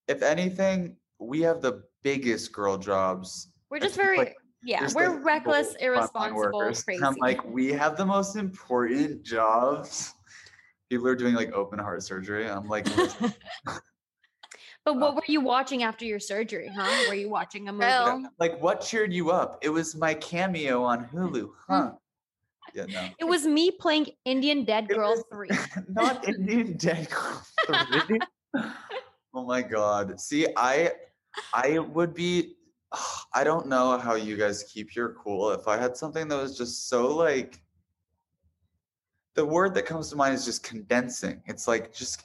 [0.08, 3.48] if anything, we have the biggest girl jobs.
[3.72, 7.04] we're just very like, yeah, we're reckless, irresponsible, crazy.
[7.04, 10.15] I'm like, we have the most important jobs.
[10.90, 12.48] People are doing like open heart surgery.
[12.48, 12.86] I'm like,
[13.66, 13.82] but
[14.86, 17.06] what um were you watching after your surgery, huh?
[17.10, 17.86] Were you watching a movie?
[17.86, 19.60] Well, like, what cheered you up?
[19.64, 21.74] It was my cameo on Hulu, hmm.
[21.74, 21.92] huh?
[22.74, 23.08] Yeah, no.
[23.20, 25.50] It was me playing Indian Dead It Girl was- 3.
[25.90, 28.20] not Indian Dead Girl 3.
[29.34, 30.20] oh my god.
[30.20, 30.92] See, I
[31.54, 32.56] I would be
[33.34, 36.58] I don't know how you guys keep your cool if I had something that was
[36.58, 37.62] just so like
[39.36, 41.42] the word that comes to mind is just condensing.
[41.46, 42.24] It's like just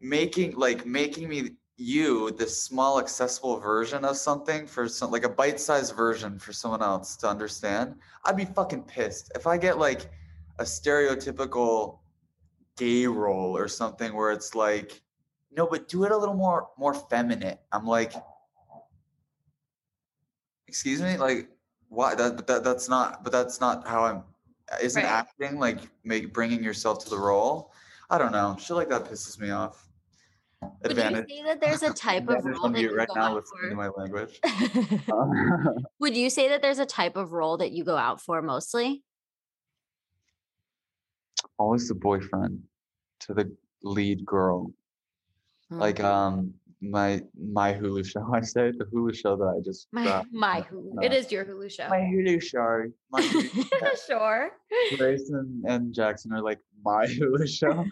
[0.00, 5.28] making like making me you this small accessible version of something for some like a
[5.28, 7.96] bite-sized version for someone else to understand.
[8.24, 10.10] I'd be fucking pissed if I get like
[10.58, 11.98] a stereotypical
[12.76, 15.02] gay role or something where it's like
[15.56, 18.12] no but do it a little more more feminine i'm like
[20.66, 21.48] excuse me like
[21.88, 24.22] why that that that's not but that's not how i'm
[24.82, 25.08] isn't Right.
[25.10, 27.72] acting like make bringing yourself to the role
[28.10, 29.86] i don't know shit like that pisses me off
[30.82, 33.34] Would you say that there's a type of role that you right go now out
[33.36, 33.76] listening to for?
[33.76, 34.40] my language
[36.00, 39.02] Would you say that there's a type of role that you go out for mostly?
[41.58, 42.60] always the boyfriend
[43.20, 44.72] to the lead girl
[45.70, 46.04] like Mm.
[46.04, 46.54] um
[46.90, 47.20] my
[47.50, 50.94] my hulu show i say the hulu show that i just My my Hulu.
[50.94, 51.02] no.
[51.02, 51.88] It is your Hulu show.
[51.88, 54.50] my hulu show my Hulu sure.
[54.96, 57.84] Grace and, and Jackson are like my Hulu show.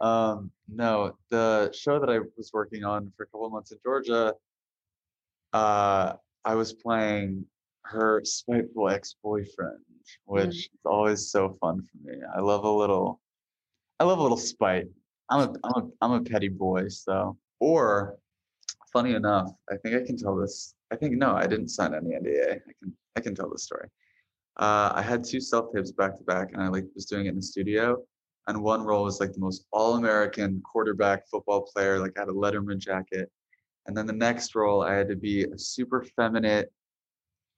[0.00, 3.78] Um, no, the show that I was working on for a couple of months in
[3.84, 4.34] Georgia,
[5.52, 7.44] uh, I was playing
[7.84, 9.78] her spiteful ex-boyfriend,
[10.24, 12.16] which is always so fun for me.
[12.34, 13.20] I love a little,
[13.98, 14.86] I love a little spite.
[15.28, 17.36] I'm a, I'm a, I'm a petty boy, so.
[17.60, 18.16] Or,
[18.92, 20.74] funny enough, I think I can tell this.
[20.92, 22.52] I think no, I didn't sign any NDA.
[22.52, 23.88] I can, I can tell this story.
[24.58, 27.30] Uh, I had two self tapes back to back, and I like was doing it
[27.30, 27.96] in the studio.
[28.46, 32.32] And one role was like the most all-American quarterback football player, like I had a
[32.32, 33.30] Letterman jacket.
[33.86, 36.66] And then the next role, I had to be a super feminine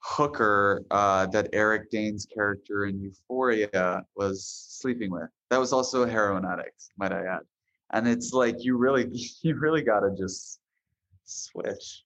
[0.01, 4.45] hooker uh, that Eric Dane's character in Euphoria was
[4.81, 5.29] sleeping with.
[5.51, 7.43] That was also a heroin addict, might I add.
[7.93, 9.09] And it's like you really,
[9.43, 10.61] you really gotta just
[11.25, 12.05] switch.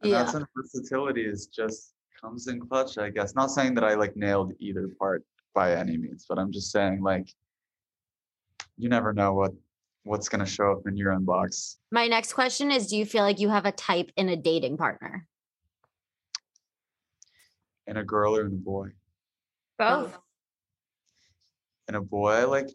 [0.00, 0.22] And Yeah.
[0.22, 3.34] that's when versatility is just comes in clutch, I guess.
[3.34, 7.02] Not saying that I like nailed either part by any means, but I'm just saying
[7.02, 7.28] like
[8.76, 9.52] you never know what
[10.04, 11.76] what's gonna show up in your inbox.
[11.90, 14.76] My next question is Do you feel like you have a type in a dating
[14.76, 15.26] partner?
[17.86, 18.88] In a girl or in a boy.
[19.78, 20.16] Both.
[21.88, 22.68] In a boy, I like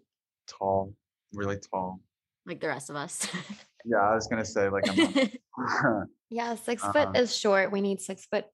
[0.47, 0.93] tall,
[1.33, 1.99] really tall.
[2.45, 3.27] Like the rest of us.
[3.87, 6.91] Yeah, I was gonna say like I'm Yeah, 6 Uh-huh.
[6.93, 7.71] foot is short.
[7.71, 8.45] We need six foot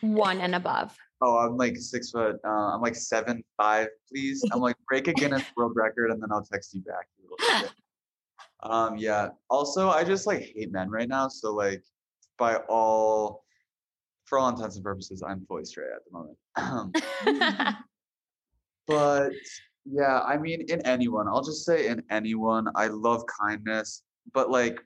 [0.00, 0.96] one and above.
[1.20, 2.36] Oh, I'm like six foot.
[2.46, 4.42] Uh, I'm like seven five, please.
[4.52, 7.06] I'm like break a Guinness World Record, and then I'll text you back.
[7.18, 7.72] you little shit.
[8.62, 9.28] Um, yeah.
[9.50, 11.28] Also, I just like hate men right now.
[11.28, 11.82] So like,
[12.38, 13.44] by all
[14.26, 16.96] for all intents and purposes, I'm fully straight at the moment.
[18.86, 19.32] but
[19.84, 24.80] yeah, I mean, in anyone, I'll just say in anyone, I love kindness, but like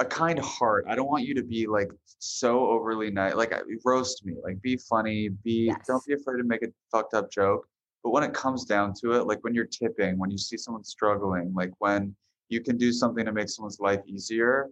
[0.00, 0.84] a kind heart.
[0.88, 3.34] I don't want you to be like so overly nice.
[3.34, 7.30] Like roast me, like be funny, be don't be afraid to make a fucked up
[7.30, 7.66] joke.
[8.04, 10.84] But when it comes down to it, like when you're tipping, when you see someone
[10.84, 12.14] struggling, like when
[12.48, 14.68] you can do something to make someone's life easier,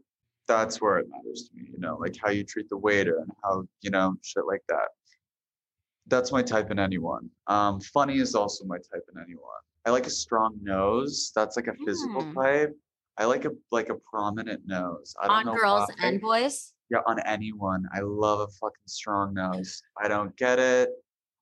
[0.47, 3.33] that's where it matters to me, you know, like how you treat the waiter and
[3.43, 4.89] how, you know, shit like that.
[6.07, 7.31] That's my type in anyone.
[7.47, 9.43] Um, funny is also my type in anyone.
[9.87, 11.33] I like a strong nose.
[11.35, 12.35] That's like a physical Mm.
[12.35, 12.77] type.
[13.19, 15.15] I like a like a prominent nose.
[15.23, 16.09] I don't On know girls why.
[16.09, 16.73] and boys.
[16.91, 17.87] Yeah, on anyone.
[17.95, 19.83] I love a fucking strong nose.
[20.03, 20.91] I don't get it.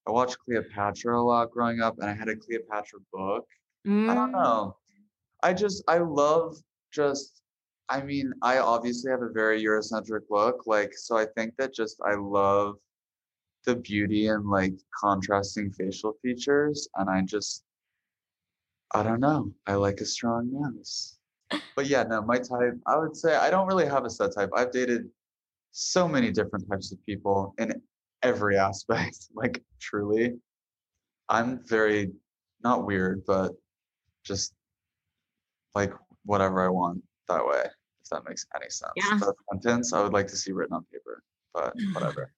[0.07, 3.47] I watched Cleopatra a lot growing up, and I had a Cleopatra book.
[3.85, 4.15] I Mm.
[4.15, 4.77] don't know.
[5.43, 6.57] I just I love
[6.93, 7.41] just
[7.89, 12.01] I mean, I obviously have a very Eurocentric look, like so I think that just
[12.07, 12.77] I love
[13.65, 17.65] the beauty and like contrasting facial features and I just
[18.93, 19.53] I don't know.
[19.67, 21.19] I like a strong nose.
[21.77, 24.51] But yeah, no, my type, I would say I don't really have a set type.
[24.55, 25.09] I've dated
[25.71, 27.81] so many different types of people in
[28.23, 30.35] every aspect, like truly.
[31.29, 32.13] I'm very
[32.63, 33.53] not weird, but
[34.25, 34.55] just
[35.75, 35.93] like
[36.25, 38.93] whatever I want that way, if that makes any sense.
[38.97, 39.19] Yeah.
[39.19, 41.23] That sentence I would like to see written on paper,
[41.55, 42.33] but whatever.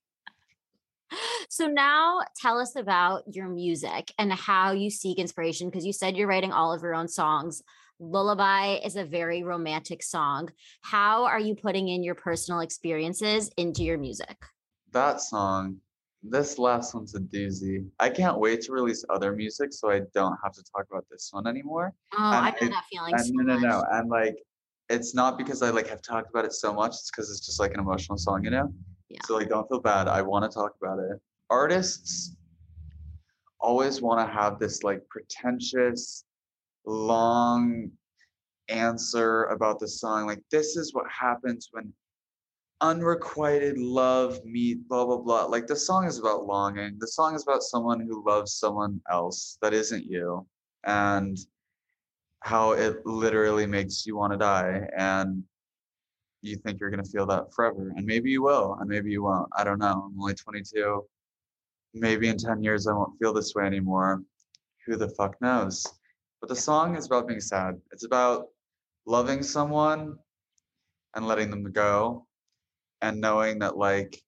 [1.49, 6.17] So now tell us about your music and how you seek inspiration because you said
[6.17, 7.63] you're writing all of your own songs.
[8.11, 10.51] Lullaby is a very romantic song.
[10.83, 14.45] How are you putting in your personal experiences into your music?
[14.93, 15.77] that song,
[16.23, 17.85] this last one's a doozy.
[17.99, 21.31] I can't wait to release other music so I don't have to talk about this
[21.33, 21.93] one anymore.
[22.13, 23.63] Oh, I And know I- that feeling And so no, no, much.
[23.63, 23.85] no.
[23.91, 24.37] And like,
[24.89, 26.93] it's not because I like have talked about it so much.
[26.93, 28.73] It's because it's just like an emotional song, you know?
[29.09, 29.19] Yeah.
[29.27, 30.07] So like, don't feel bad.
[30.07, 31.21] I want to talk about it.
[31.51, 32.37] Artists
[33.59, 36.25] always want to have this like pretentious,
[36.87, 37.91] long
[38.69, 40.27] answer about the song.
[40.27, 41.93] Like, this is what happens when
[42.81, 45.45] unrequited love meet blah blah blah.
[45.45, 46.97] Like the song is about longing.
[46.99, 50.47] The song is about someone who loves someone else that isn't you
[50.85, 51.39] and
[52.41, 55.43] how it literally makes you want to die and
[56.43, 57.91] you think you're going to feel that forever.
[57.97, 59.49] And maybe you will and maybe you won't.
[59.57, 60.11] I don't know.
[60.13, 61.05] I'm only 22
[61.97, 64.23] maybe in 10 years i won't feel this way anymore.
[64.85, 65.87] Who the fuck knows
[66.45, 67.81] but the song is about being sad.
[67.91, 68.49] It's about
[69.07, 70.19] loving someone
[71.15, 72.27] and letting them go
[73.01, 74.23] and knowing that like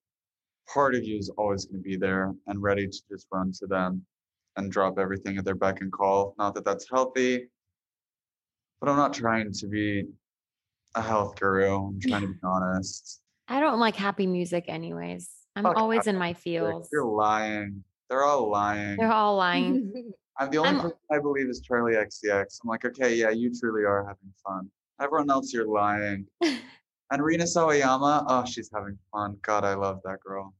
[0.67, 3.67] part of you is always going to be there and ready to just run to
[3.67, 4.01] them
[4.57, 6.35] and drop everything at their beck and call.
[6.39, 7.51] Not that that's healthy
[8.81, 10.05] but i'm not trying to be
[10.95, 11.89] a health guru.
[11.89, 13.21] I'm trying to be honest.
[13.47, 15.29] I don't like happy music anyways.
[15.55, 16.89] I'm Fuck always in my feels.
[16.91, 17.85] you're lying.
[18.09, 18.97] They're all lying.
[18.97, 20.13] They're all lying.
[20.39, 23.51] i'm the only I'm- person i believe is Charli XCX i'm like okay yeah you
[23.59, 24.71] truly are having fun.
[25.01, 26.27] Everyone else you're lying.
[27.13, 29.37] And rina sawayama oh she's having fun.
[29.43, 30.53] God i love that girl.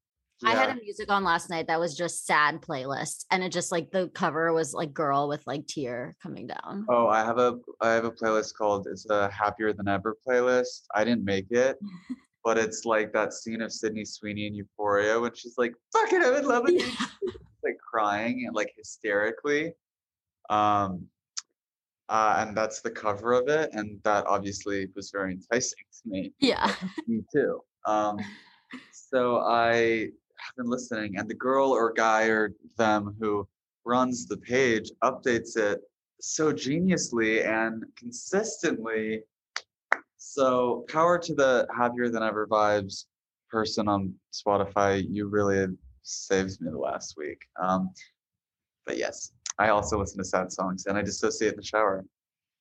[0.45, 3.73] I had a music on last night that was just sad playlist, and it just
[3.73, 6.85] like the cover was like girl with like tear coming down.
[6.89, 10.83] Oh, I have a I have a playlist called it's a happier than ever playlist.
[10.95, 11.79] I didn't make it,
[12.45, 16.35] but it's like that scene of Sydney Sweeney in Euphoria when she's like, "Fucking, I'm
[16.37, 17.35] in love with you," like
[17.97, 19.73] crying and like hysterically.
[20.51, 21.07] Um,
[22.09, 26.33] uh, and that's the cover of it, and that obviously was very enticing to me.
[26.39, 26.73] Yeah.
[27.09, 27.61] Me too.
[27.87, 28.19] Um,
[28.93, 30.09] so I
[30.43, 33.49] have been listening, and the girl or guy or them who
[33.85, 35.81] runs the page updates it
[36.21, 39.23] so geniusly and consistently.
[40.19, 43.07] So power to the happier than ever vibes
[43.51, 45.05] person on Spotify.
[45.09, 45.67] You really
[46.07, 47.43] saved me the last week.
[47.61, 47.91] Um,
[48.87, 52.05] but yes, I also listen to sad songs and I dissociate in the shower,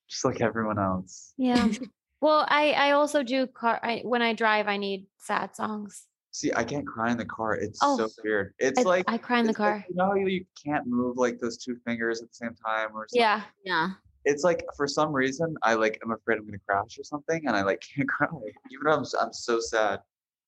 [0.08, 1.32] just like everyone else.
[1.36, 1.68] Yeah.
[2.22, 4.68] Well, I I also do car I, when I drive.
[4.68, 6.06] I need sad songs.
[6.32, 7.52] See, I can't cry in the car.
[7.56, 8.54] It's Oh, so weird.
[8.58, 9.86] It's I, like I cry in the it's like, car.
[9.86, 12.88] you know how you, you can't move like those two fingers at the same time
[12.96, 13.20] or something?
[13.20, 13.42] Yeah.
[13.66, 13.90] Yeah.
[14.24, 17.54] It's like for some reason I like I'm afraid I'm gonna crash or something and
[17.54, 18.28] I like can't cry.
[18.70, 20.00] Even though I'm s- I'm so sad.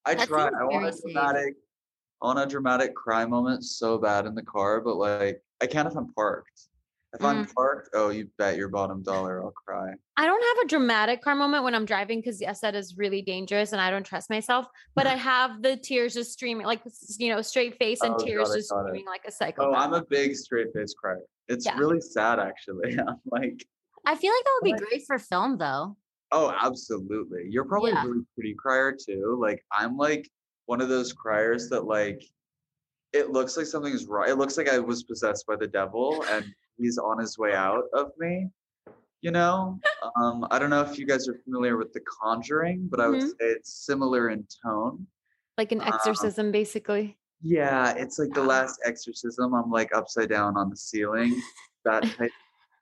[0.06, 0.44] I That try.
[0.46, 1.02] I want very a safe.
[1.12, 1.54] dramatic
[2.20, 5.96] Want a dramatic cry moment so bad in the car, but like I can't if
[5.96, 6.62] I'm parked.
[7.14, 7.54] If I'm Mm.
[7.54, 9.92] parked, oh you bet your bottom dollar I'll cry.
[10.16, 13.22] I don't have a dramatic car moment when I'm driving because yes, that is really
[13.22, 14.66] dangerous and I don't trust myself.
[14.96, 16.82] But I have the tears just streaming, like
[17.18, 19.70] you know, straight face and Oh, tears it, just streaming like a psycho.
[19.70, 19.74] Oh.
[19.74, 21.20] I'm a big straight face crier.
[21.48, 21.78] It's Yeah.
[21.78, 22.98] really sad actually.
[22.98, 23.64] I'm like
[24.04, 24.80] I feel like that would be What?
[24.90, 25.96] great for film though.
[26.32, 27.44] Oh, absolutely.
[27.48, 28.02] You're probably Yeah.
[28.04, 29.38] a really pretty crier too.
[29.40, 30.28] Like I'm like
[30.68, 32.22] one of those criers that like
[33.14, 34.28] it looks like something's wrong.
[34.28, 36.44] It looks like I was possessed by the devil and
[36.76, 38.50] he's on his way out of me.
[39.22, 39.80] You know,
[40.20, 43.20] um, I don't know if you guys are familiar with The Conjuring, but I would
[43.22, 43.30] Mhm.
[43.30, 45.06] say it's similar in tone.
[45.56, 47.16] Like an Uh, exorcism, basically.
[47.40, 49.54] Yeah, it's like the last exorcism.
[49.54, 51.40] I'm like upside down on the ceiling.
[51.84, 52.32] That type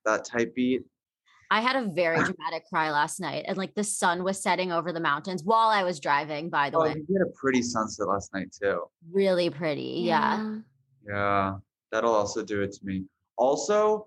[0.04, 0.84] that type beat.
[1.50, 4.92] I had a very dramatic cry last night, and like the sun was setting over
[4.92, 6.50] the mountains while I was driving.
[6.50, 8.82] By the Oh, way, you had a pretty sunset last night too.
[9.10, 10.02] really pretty.
[10.04, 10.58] Yeah.
[11.08, 11.56] Yeah,
[11.92, 13.04] that'll also do it to me.
[13.36, 14.06] Also,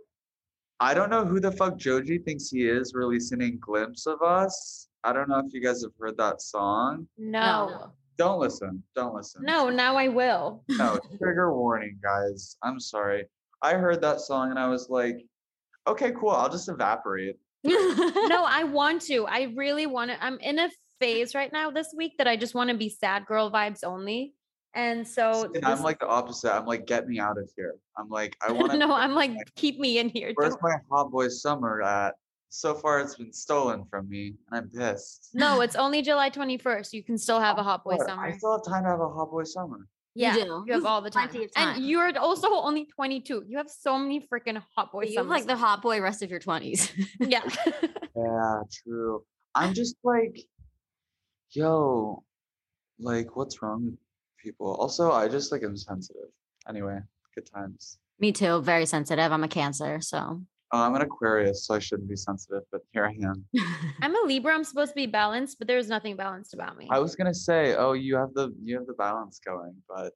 [0.82, 4.88] I don't know who the fuck Joji thinks he is releasing a glimpse of us.
[5.04, 7.08] I don't know if you guys have heard that song.
[7.18, 7.92] No.
[8.18, 8.84] Don't listen.
[8.96, 9.44] Don't listen.
[9.46, 10.62] No, now I will.
[10.68, 12.58] No, trigger warning, guys.
[12.64, 13.26] I'm sorry.
[13.62, 15.26] I heard that song and I was like,
[15.90, 16.30] okay, cool.
[16.30, 17.36] I'll just evaporate.
[17.64, 19.26] no, I want to.
[19.28, 20.24] I really want to.
[20.24, 20.70] I'm in a
[21.00, 24.34] phase right now this week that I just want to be sad girl vibes only.
[24.76, 26.54] And so And I'm like the opposite.
[26.54, 27.76] I'm like, get me out of here.
[27.98, 28.78] I'm like, I want to.
[28.78, 30.32] no, I'm like, keep me in here.
[30.36, 32.16] Where's Don't- my hot boy summer at?
[32.52, 35.30] So far, it's been stolen from me, and I'm pissed.
[35.36, 36.94] No, it's only July 21st.
[36.94, 38.26] You can still have a oh, hot boy summer.
[38.26, 39.86] I still have time to have a hot boy summer.
[40.16, 41.30] Yeah, you have You've all the time.
[41.30, 41.48] time.
[41.56, 43.46] And you're also only 22.
[43.48, 46.30] You have so many freaking hot boy you have like the hot boy rest of
[46.30, 46.92] your 20s.
[47.20, 47.42] yeah.
[48.16, 49.24] Yeah, true.
[49.56, 50.42] I'm just like,
[51.52, 52.24] yo,
[53.00, 53.96] like, what's wrong with
[54.38, 54.76] people?
[54.76, 56.30] Also, I just like am sensitive.
[56.68, 57.00] Anyway,
[57.34, 57.98] good times.
[58.20, 58.62] Me too.
[58.62, 59.32] Very sensitive.
[59.32, 60.02] I'm a cancer.
[60.02, 60.42] So
[60.72, 63.44] Uh, I'm an Aquarius, so I shouldn't be sensitive, but here I am.
[64.02, 64.54] I'm a Libra.
[64.54, 66.88] I'm supposed to be balanced, but there's nothing balanced about me.
[66.92, 70.14] I was gonna say, oh, you have the you have the balance going, but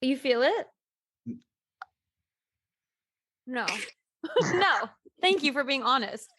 [0.00, 0.66] You feel it?
[3.46, 3.66] No.
[4.40, 4.88] no.
[5.20, 6.32] Thank you for being honest.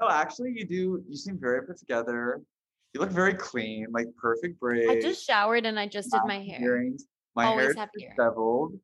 [0.00, 1.02] oh, actually, you do.
[1.08, 2.42] You seem very put together.
[2.92, 4.90] You look very clean, like perfect braids.
[4.90, 6.60] I just showered and I just did my hair.
[6.62, 7.04] Earrings.
[7.34, 8.78] My Always hair have is disheveled.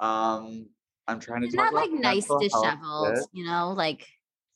[0.00, 0.66] Um,
[1.10, 3.18] I'm trying to that like nice disheveled?
[3.32, 4.06] You know, like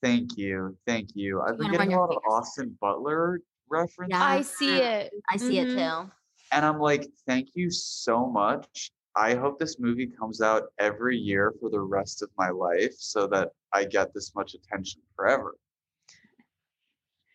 [0.02, 1.40] Thank you, thank you.
[1.40, 3.40] I've been getting a lot of Austin Butler
[3.70, 4.11] references.
[4.18, 4.22] Yeah.
[4.24, 5.12] I see it.
[5.30, 6.05] I see it Mhm.
[6.07, 6.12] too.
[6.52, 8.90] And I'm like, thank you so much.
[9.16, 13.26] I hope this movie comes out every year for the rest of my life so
[13.28, 15.57] that I get this much attention forever.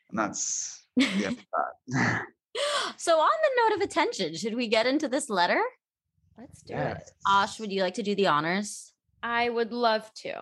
[0.09, 1.45] And that's the end of
[1.93, 2.25] that.
[2.97, 5.61] So on the note of attention, should we get into this letter?
[6.37, 7.07] Let's do Yes.
[7.07, 7.13] it.
[7.27, 8.93] Osh, would you like to do the honors?
[9.21, 10.33] I would love to.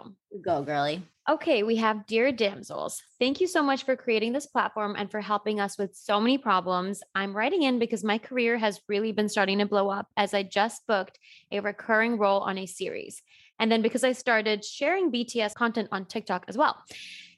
[0.42, 1.02] Go, girly.
[1.30, 3.02] Okay, we have Dear Damsels.
[3.20, 6.38] Thank you so much for creating this platform and for helping us with so many
[6.38, 7.02] problems.
[7.16, 10.44] I'm writing in because my career has really been starting to blow up as I
[10.44, 11.20] just booked
[11.52, 13.22] a recurring role on a series.
[13.60, 16.82] And then because I started sharing BTS content on TikTok as well.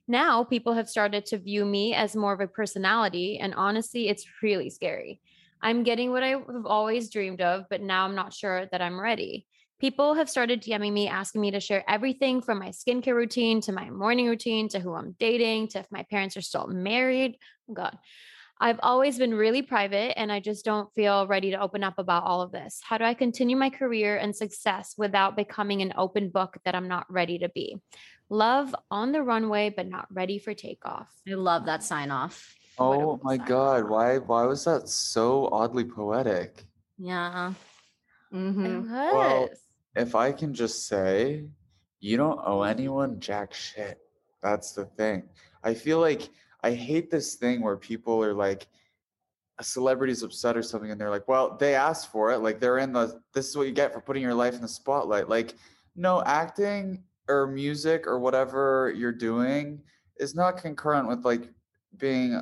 [0.08, 3.40] Now people have started to view me as more of a personality.
[3.40, 5.22] And honestly, it's really scary.
[5.62, 9.00] I'm getting what I have always dreamed of, but now I'm not sure that I'm
[9.00, 9.46] ready.
[9.80, 13.72] People have started DMing me asking me to share everything from my skincare routine to
[13.72, 17.38] my morning routine to who I'm dating to if my parents are still married.
[17.70, 17.98] Oh God.
[18.60, 22.24] I've always been really private and I just don't feel ready to open up about
[22.26, 22.82] all of this.
[22.84, 26.90] How do I continue my career and success without becoming an open book that I'm
[26.90, 27.78] not ready to be?
[28.30, 31.08] Love on the runway, but not ready for takeoff.
[31.26, 32.54] I love that sign off.
[32.78, 33.48] oh my sign.
[33.48, 36.66] god, why why was that so oddly poetic?
[36.98, 37.54] Yeah.
[38.34, 39.60] It hmm Well, was.
[39.96, 41.46] If I can just say,
[42.00, 44.00] you don't owe anyone jack shit.
[44.42, 45.24] That's the thing.
[45.64, 46.30] I feel like
[46.64, 48.68] I hate this thing where people are like,
[49.60, 52.40] a celebrity's upset or something, and they're like, well, they asked for it.
[52.40, 54.68] Like they're in the, this is what you get for putting your life in the
[54.70, 55.28] spotlight.
[55.28, 55.54] Like,
[55.98, 59.82] no, acting or music or whatever you're doing
[60.18, 61.50] is not concurrent with like
[61.98, 62.42] being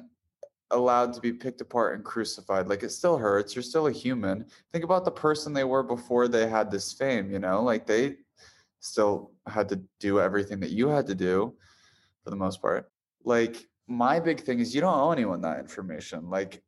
[0.72, 2.68] allowed to be picked apart and crucified.
[2.68, 3.55] Like it still hurts.
[3.55, 4.45] You're still a human.
[4.72, 7.61] Think about the person they were before they had this fame, you know?
[7.63, 8.18] Like they
[8.80, 11.53] still had to do everything that you had to do
[12.24, 12.91] for the most part.
[13.24, 16.30] Like my big thing is you don't owe anyone that information.
[16.30, 16.61] Like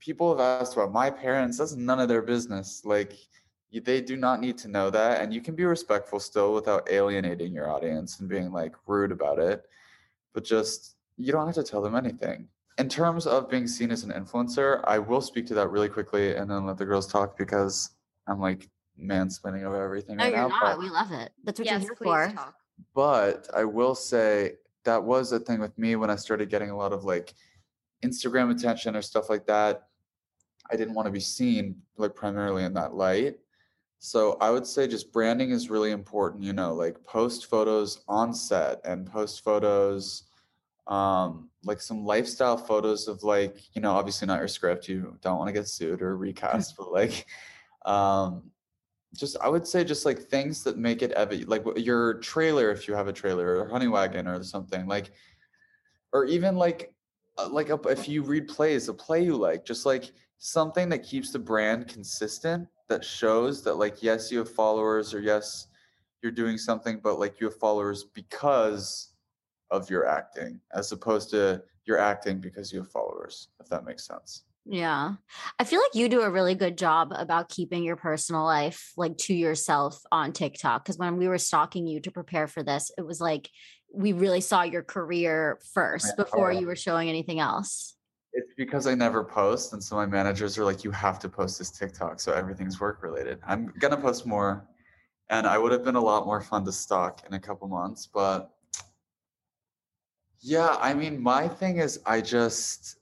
[0.00, 2.82] people have asked about my parents, that's none of their business.
[2.84, 3.14] Like
[3.72, 7.52] they do not need to know that and you can be respectful still without alienating
[7.52, 9.64] your audience and being like rude about it.
[10.32, 12.48] But just you don't have to tell them anything
[12.78, 16.34] in terms of being seen as an influencer, I will speak to that really quickly
[16.34, 17.90] and then let the girls talk because
[18.26, 18.68] I'm like
[19.00, 20.48] mansplaining over everything No, right you're now.
[20.48, 20.62] not.
[20.62, 21.32] But, We love it.
[21.44, 22.36] That's what yes, you're here please for.
[22.36, 22.54] talk.
[22.94, 24.54] but I will say
[24.84, 27.34] that was a thing with me when I started getting a lot of like
[28.04, 29.88] Instagram attention or stuff like that.
[30.70, 33.36] I didn't want to be seen like primarily in that light.
[33.98, 38.34] So I would say just branding is really important, you know, like post photos on
[38.34, 40.24] set and post photos
[40.86, 45.38] um like some lifestyle photos of like you know obviously not your script you don't
[45.38, 47.26] want to get sued or recast but like
[47.84, 48.50] um
[49.14, 52.88] just i would say just like things that make it evident like your trailer if
[52.88, 55.12] you have a trailer or honey wagon or something like
[56.12, 56.92] or even like
[57.38, 61.02] uh, like a, if you read plays a play you like just like something that
[61.02, 65.68] keeps the brand consistent that shows that like yes you have followers or yes
[66.22, 69.13] you're doing something but like you have followers because
[69.76, 74.06] of your acting as opposed to you're acting because you have followers if that makes
[74.06, 75.16] sense Yeah.
[75.60, 79.18] I feel like you do a really good job about keeping your personal life like
[79.26, 80.86] to yourself on TikTok.
[80.86, 83.50] Cause when we were stalking you to prepare for this, it was like
[83.92, 87.94] we really saw your career first before you were showing anything else.
[88.32, 91.58] it's because i never post and so my managers are like you have to post
[91.58, 94.66] this tiktok so everything's work related i'm gonna post more
[95.30, 98.08] and i would have been a lot more fun to stalk in a couple months
[98.20, 98.53] but
[100.44, 102.98] yeah i mean my thing is i just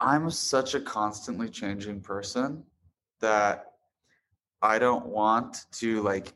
[0.00, 2.62] i'm such a constantly changing person
[3.20, 3.72] that
[4.62, 6.32] i don't want to like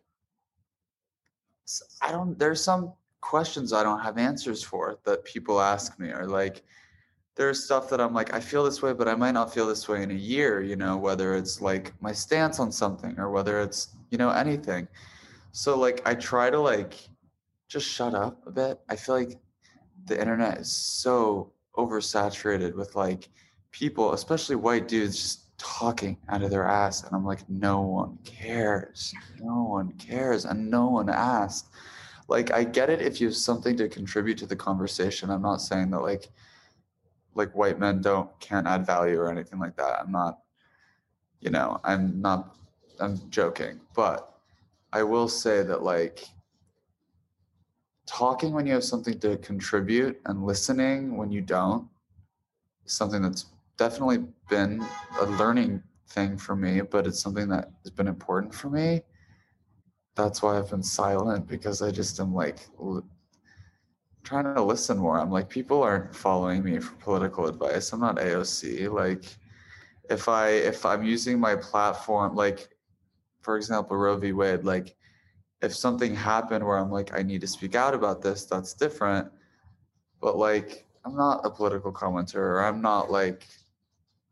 [2.00, 6.26] I don't there's some questions i don't have answers for that people ask me or
[6.26, 6.62] like
[7.36, 9.88] there's stuff that i'm like i feel this way but i might not feel this
[9.88, 13.60] way in a year you know whether it's like my stance on something or whether
[13.60, 14.86] it's you know anything.
[15.52, 17.08] So like i try to like
[17.68, 19.38] just shut up a bit i feel like
[20.06, 23.28] the internet is so oversaturated with like
[23.70, 28.18] people especially white dudes just talking out of their ass and i'm like no one
[28.24, 29.14] cares.
[29.40, 31.68] No one cares and no one asked
[32.28, 35.30] like i get it if you have something to contribute to the conversation.
[35.30, 36.28] I'm not saying that like
[37.34, 40.00] like white men don't can't add value or anything like that.
[40.00, 40.40] I'm not
[41.40, 42.56] you know i'm not
[43.00, 43.80] i'm joking.
[43.94, 44.30] But
[44.92, 46.24] i will say that like
[48.07, 51.88] talking when you have something to contribute and listening when you don't
[52.84, 53.46] is something that's
[53.76, 54.84] definitely been
[55.20, 59.02] a learning thing for me but it's something that has been important for me.
[60.14, 63.04] That's why i've been silent because i just am like l-
[64.22, 65.20] trying to listen more.
[65.20, 67.92] I'm like people aren't following me for political advice.
[67.92, 69.24] I'm not aoc like
[70.09, 72.68] if i if i'm using my platform like
[73.42, 74.32] for example roe v.
[74.32, 74.96] Wade like
[75.62, 79.30] if something happened where i'm like i need to speak out about this that's different.
[80.20, 83.46] But like i'm not a political commenter or i'm not like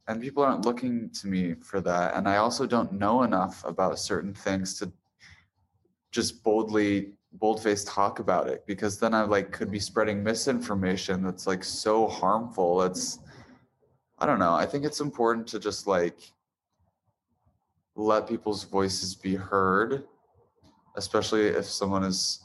[0.06, 2.14] and people aren't looking to me for that.
[2.14, 4.92] And i also don't know enough about certain things to
[6.10, 11.46] just boldly bold-faced talk about it because then i like could be spreading misinformation that's
[11.46, 12.82] like so harmful.
[12.82, 13.18] It's
[14.18, 14.54] i don't know.
[14.54, 16.18] I think it's important to just like
[17.96, 20.04] let people's voices be heard
[20.96, 22.44] especially if someone is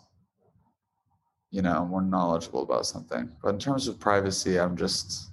[1.52, 5.32] you know more knowledgeable about something but in terms of privacy i'm just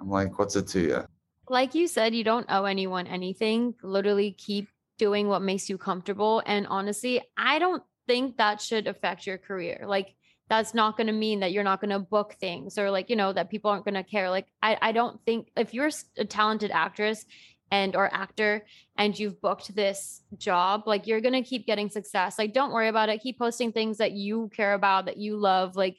[0.00, 1.04] i'm like what's it to you
[1.48, 3.74] like you said, you don't owe anyone anything.
[3.82, 4.68] Literally keep
[4.98, 6.42] doing what makes you comfortable.
[6.46, 9.84] And honestly, I don't think that should affect your career.
[9.86, 10.14] Like,
[10.50, 13.16] that's not going to mean that you're not going to book things or like, you
[13.16, 14.28] know, that people aren't going to care.
[14.28, 17.24] Like, I, I don't think if you're a talented actress
[17.70, 18.64] and or actor
[18.96, 22.38] and you've booked this job, like you're going to keep getting success.
[22.38, 23.20] Like, don't worry about it.
[23.22, 25.76] Keep posting things that you care about, that you love.
[25.76, 25.96] Like,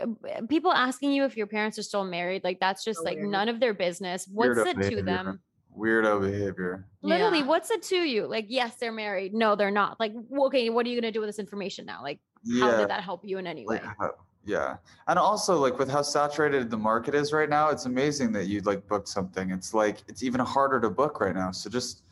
[0.00, 0.06] uh,
[0.48, 3.58] people asking you if your parents are still married, like that's just like none of
[3.58, 4.28] their business.
[4.32, 5.40] What's Weirdo it to them?
[5.76, 7.46] weirdo behavior Literally, Yeah.
[7.46, 8.26] what's it to you?
[8.26, 9.34] Like, yes, they're married.
[9.34, 9.98] No, they're not.
[10.00, 10.12] Like,
[10.46, 12.02] okay, what are you gonna do with this information now?
[12.02, 12.20] Like,
[12.58, 13.76] how yeah did that help you in any way?
[13.76, 14.12] like how,
[14.44, 14.76] yeah.
[15.06, 18.60] And also like with how saturated the market is right now it's amazing that you
[18.62, 19.50] like booked something.
[19.50, 21.50] It's like it's even harder to book right now.
[21.50, 22.02] So just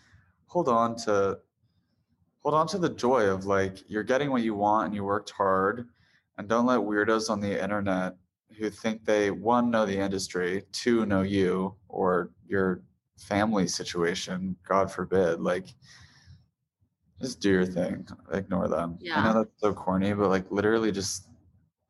[0.47, 1.39] hold on to
[2.43, 5.31] hold on to the joy of like you're getting what you want and you worked
[5.31, 5.89] hard.
[6.37, 8.15] And don't let weirdos on the internet
[8.57, 12.83] who think they one know the industry two know you or your
[13.17, 15.41] family situation god forbid.
[15.41, 15.69] Like
[17.23, 18.07] just do your thing.
[18.33, 18.99] Ignore them.
[19.01, 19.19] Yeah.
[19.19, 21.28] i know that's so corny but like literally just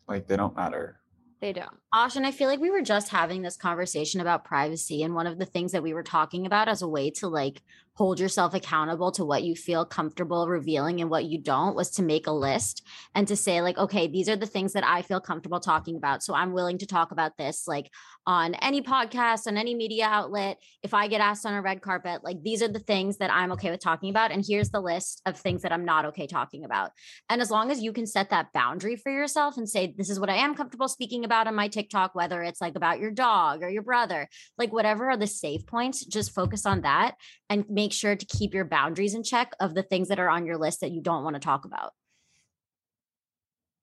[0.08, 1.00] like they don't matter
[1.40, 1.76] They don't.
[1.90, 5.02] Osh, and I feel like we were just having this conversation about privacy.
[5.02, 7.62] And one of the things that we were talking about as a way to like
[7.98, 12.00] hold yourself accountable to what you feel comfortable revealing and what you don't was to
[12.00, 15.20] make a list and to say, like, okay, these are the things that I feel
[15.20, 16.22] comfortable talking about.
[16.22, 17.90] So I'm willing to talk about this like
[18.24, 20.58] on any podcast, on any media outlet.
[20.84, 23.50] If I get asked on a red carpet, like these are the things that I'm
[23.52, 24.30] okay with talking about.
[24.30, 26.92] And here's the list of things that I'm not okay talking about.
[27.28, 30.20] And as long as you can set that boundary for yourself and say, this is
[30.20, 33.62] what I am comfortable speaking about on my TikTok, whether it's like about your dog
[33.62, 37.14] or your brother, like whatever are the safe points, just focus on that
[37.48, 40.44] and make sure to keep your boundaries in check of the things that are on
[40.44, 41.92] your list that you don't want to talk about.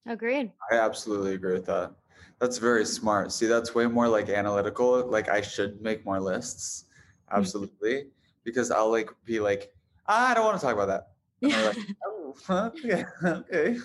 [0.06, 0.52] Agreed.
[0.70, 1.94] I absolutely agree with that.
[2.40, 3.32] That's very smart.
[3.32, 5.10] See, that's way more like analytical.
[5.10, 6.86] Like I should make more lists.
[7.32, 7.38] Mm.
[7.38, 8.08] Absolutely.
[8.44, 9.74] Because I'll like be like,
[10.08, 11.08] "Ah, I don't want to talk about that.
[11.42, 13.78] And they're like, oh, okay, okay.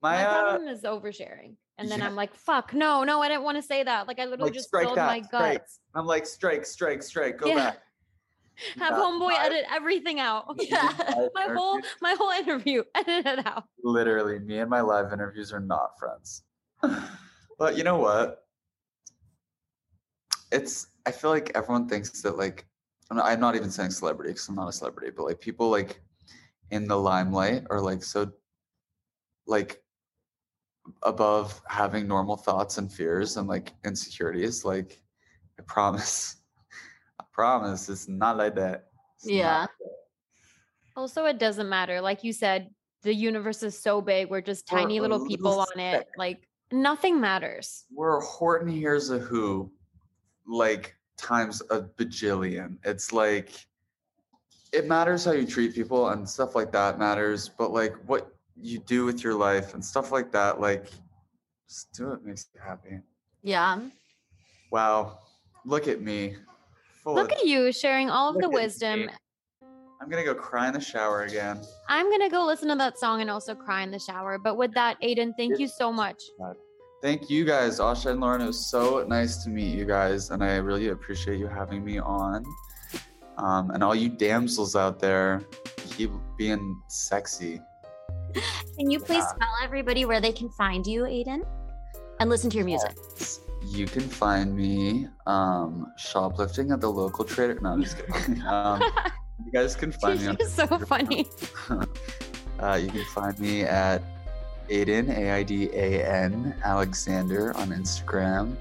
[0.00, 1.56] My My uh, problem is oversharing.
[1.78, 2.06] And then yeah.
[2.06, 4.08] I'm like, fuck, no, no, I didn't want to say that.
[4.08, 5.58] Like I literally Like, just strike spilled that, my strike.
[5.60, 5.78] guts.
[5.94, 7.54] I'm like, strike, strike, strike, go Yeah.
[7.54, 7.78] back.
[8.80, 10.56] Have Not homeboy edit everything out.
[10.60, 10.92] Yeah.
[11.34, 13.64] my whole my whole interview, edit it out.
[13.84, 16.42] Literally, me and my live interviews are not friends.
[17.58, 18.44] but you know what?
[20.50, 22.66] It's I feel like everyone thinks that like
[23.10, 25.70] I'm not, I'm not even saying celebrity because I'm not a celebrity, but like people
[25.70, 26.00] like
[26.72, 28.32] in the limelight are like so
[29.46, 29.80] like
[31.02, 34.64] above having normal thoughts and fears and like insecurities.
[34.64, 35.00] Like
[35.58, 36.36] I promise,
[37.20, 38.88] I promise, it's not like that.
[39.16, 39.60] It's Yeah.
[39.62, 39.88] like that.
[40.96, 42.00] Also, it doesn't matter.
[42.00, 44.28] Like you said, the universe is so big.
[44.30, 46.08] We're just We're tiny little little people on it.
[46.16, 47.84] Like nothing matters.
[47.92, 49.70] we're Horton Hears a Who,
[50.46, 52.78] like times a bajillion.
[52.84, 53.52] It's like
[54.72, 58.78] it matters how you treat people and stuff like that matters, but like what you
[58.80, 60.86] do with your life and stuff like that, like
[61.68, 63.00] just do it makes you happy.
[63.42, 63.80] Yeah.
[64.70, 65.18] Wow,
[65.64, 66.36] look at me.
[67.04, 68.54] Full Look of- at you sharing all of the at me.
[68.54, 69.10] wisdom.
[70.00, 71.58] I'm gonna go cry in the shower again.
[71.88, 74.38] I'm gonna go listen to that song and also cry in the shower.
[74.38, 76.22] But with that, Aidan, thank you so much.
[77.02, 78.40] Thank you guys, Asha and Lauren.
[78.40, 81.98] It was so nice to meet you guys, and I really appreciate you having me
[81.98, 82.44] on.
[83.38, 85.42] Um, and all you damsels out there,
[85.90, 87.60] keep being sexy.
[88.76, 91.44] Can you please tell everybody where they can find you, Aidan?
[92.20, 92.96] And listen to your music.
[93.64, 97.58] You can find me um, shoplifting at the local trader.
[97.60, 98.42] No, I'm just kidding.
[98.46, 98.82] um,
[99.44, 101.26] you guys can find me She's so funny.
[102.60, 104.02] uh, you can find me at
[104.68, 108.56] Aidan, A I D A N, Alexander on Instagram,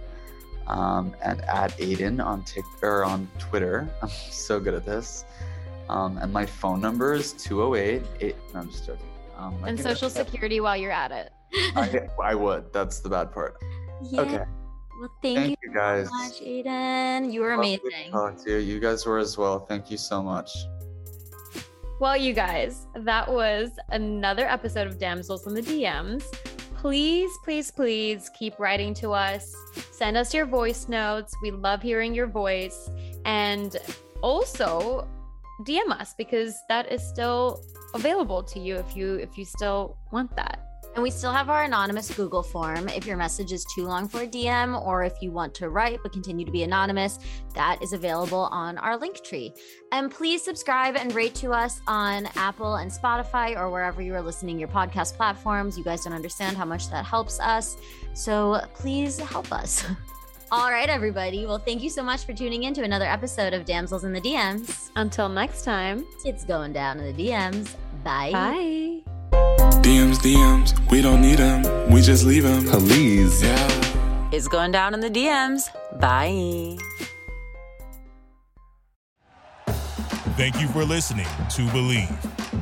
[0.68, 3.90] um, and at Aidan on Tik or on Twitter.
[4.02, 5.26] I'm so good at this.
[5.90, 8.04] Um, and my phone number is 208.
[8.20, 9.06] Eight, no, I'm just joking.
[9.38, 11.32] Um, And social security while you're at it.
[11.76, 12.74] I, I would.
[12.74, 13.58] That's the bad part.
[14.04, 14.22] Yeah.
[14.22, 14.44] Okay.
[15.00, 16.08] Well, thank, Thank you you guys.
[16.10, 17.32] so much, Aidan.
[17.32, 18.12] You were Lovely amazing.
[18.12, 18.58] talk to you.
[18.58, 19.60] You guys were as well.
[19.60, 20.50] Thank you so much.
[22.00, 26.24] Well, you guys, that was another episode of Damsels in the DMs.
[26.76, 29.56] Please, please, please keep writing to us.
[29.92, 31.34] Send us your voice notes.
[31.42, 32.90] We love hearing your voice.
[33.26, 33.76] And
[34.22, 35.08] also
[35.66, 37.64] DM us because that is still
[37.94, 40.68] available to you if you if you still want that.
[40.98, 42.90] And we still have our anonymous Google form.
[42.90, 46.00] If your message is too long for a DM or if you want to write
[46.02, 47.20] but continue to be anonymous,
[47.54, 49.54] that is available on our link tree.
[49.92, 54.24] And please subscribe and rate to us on Apple and Spotify or wherever you are
[54.24, 55.78] listening your podcast platforms.
[55.78, 57.78] You guys don't understand how much that helps us.
[58.16, 59.86] So please help us.
[60.50, 61.46] All right, everybody.
[61.46, 64.22] Well, thank you so much for tuning in to another episode of Damsels in the
[64.22, 64.92] DMs.
[64.96, 67.76] Until next time, It's going down in the DMs.
[68.04, 68.32] Bye.
[68.32, 69.02] bye.
[69.82, 72.66] DMs, DMs, we don't need them, we just leave them.
[72.66, 73.44] Please.
[73.44, 74.30] Yeah.
[74.32, 75.64] It's going down in the DMs.
[76.00, 76.78] Bye.
[80.38, 82.47] Thank you for listening to Bleav.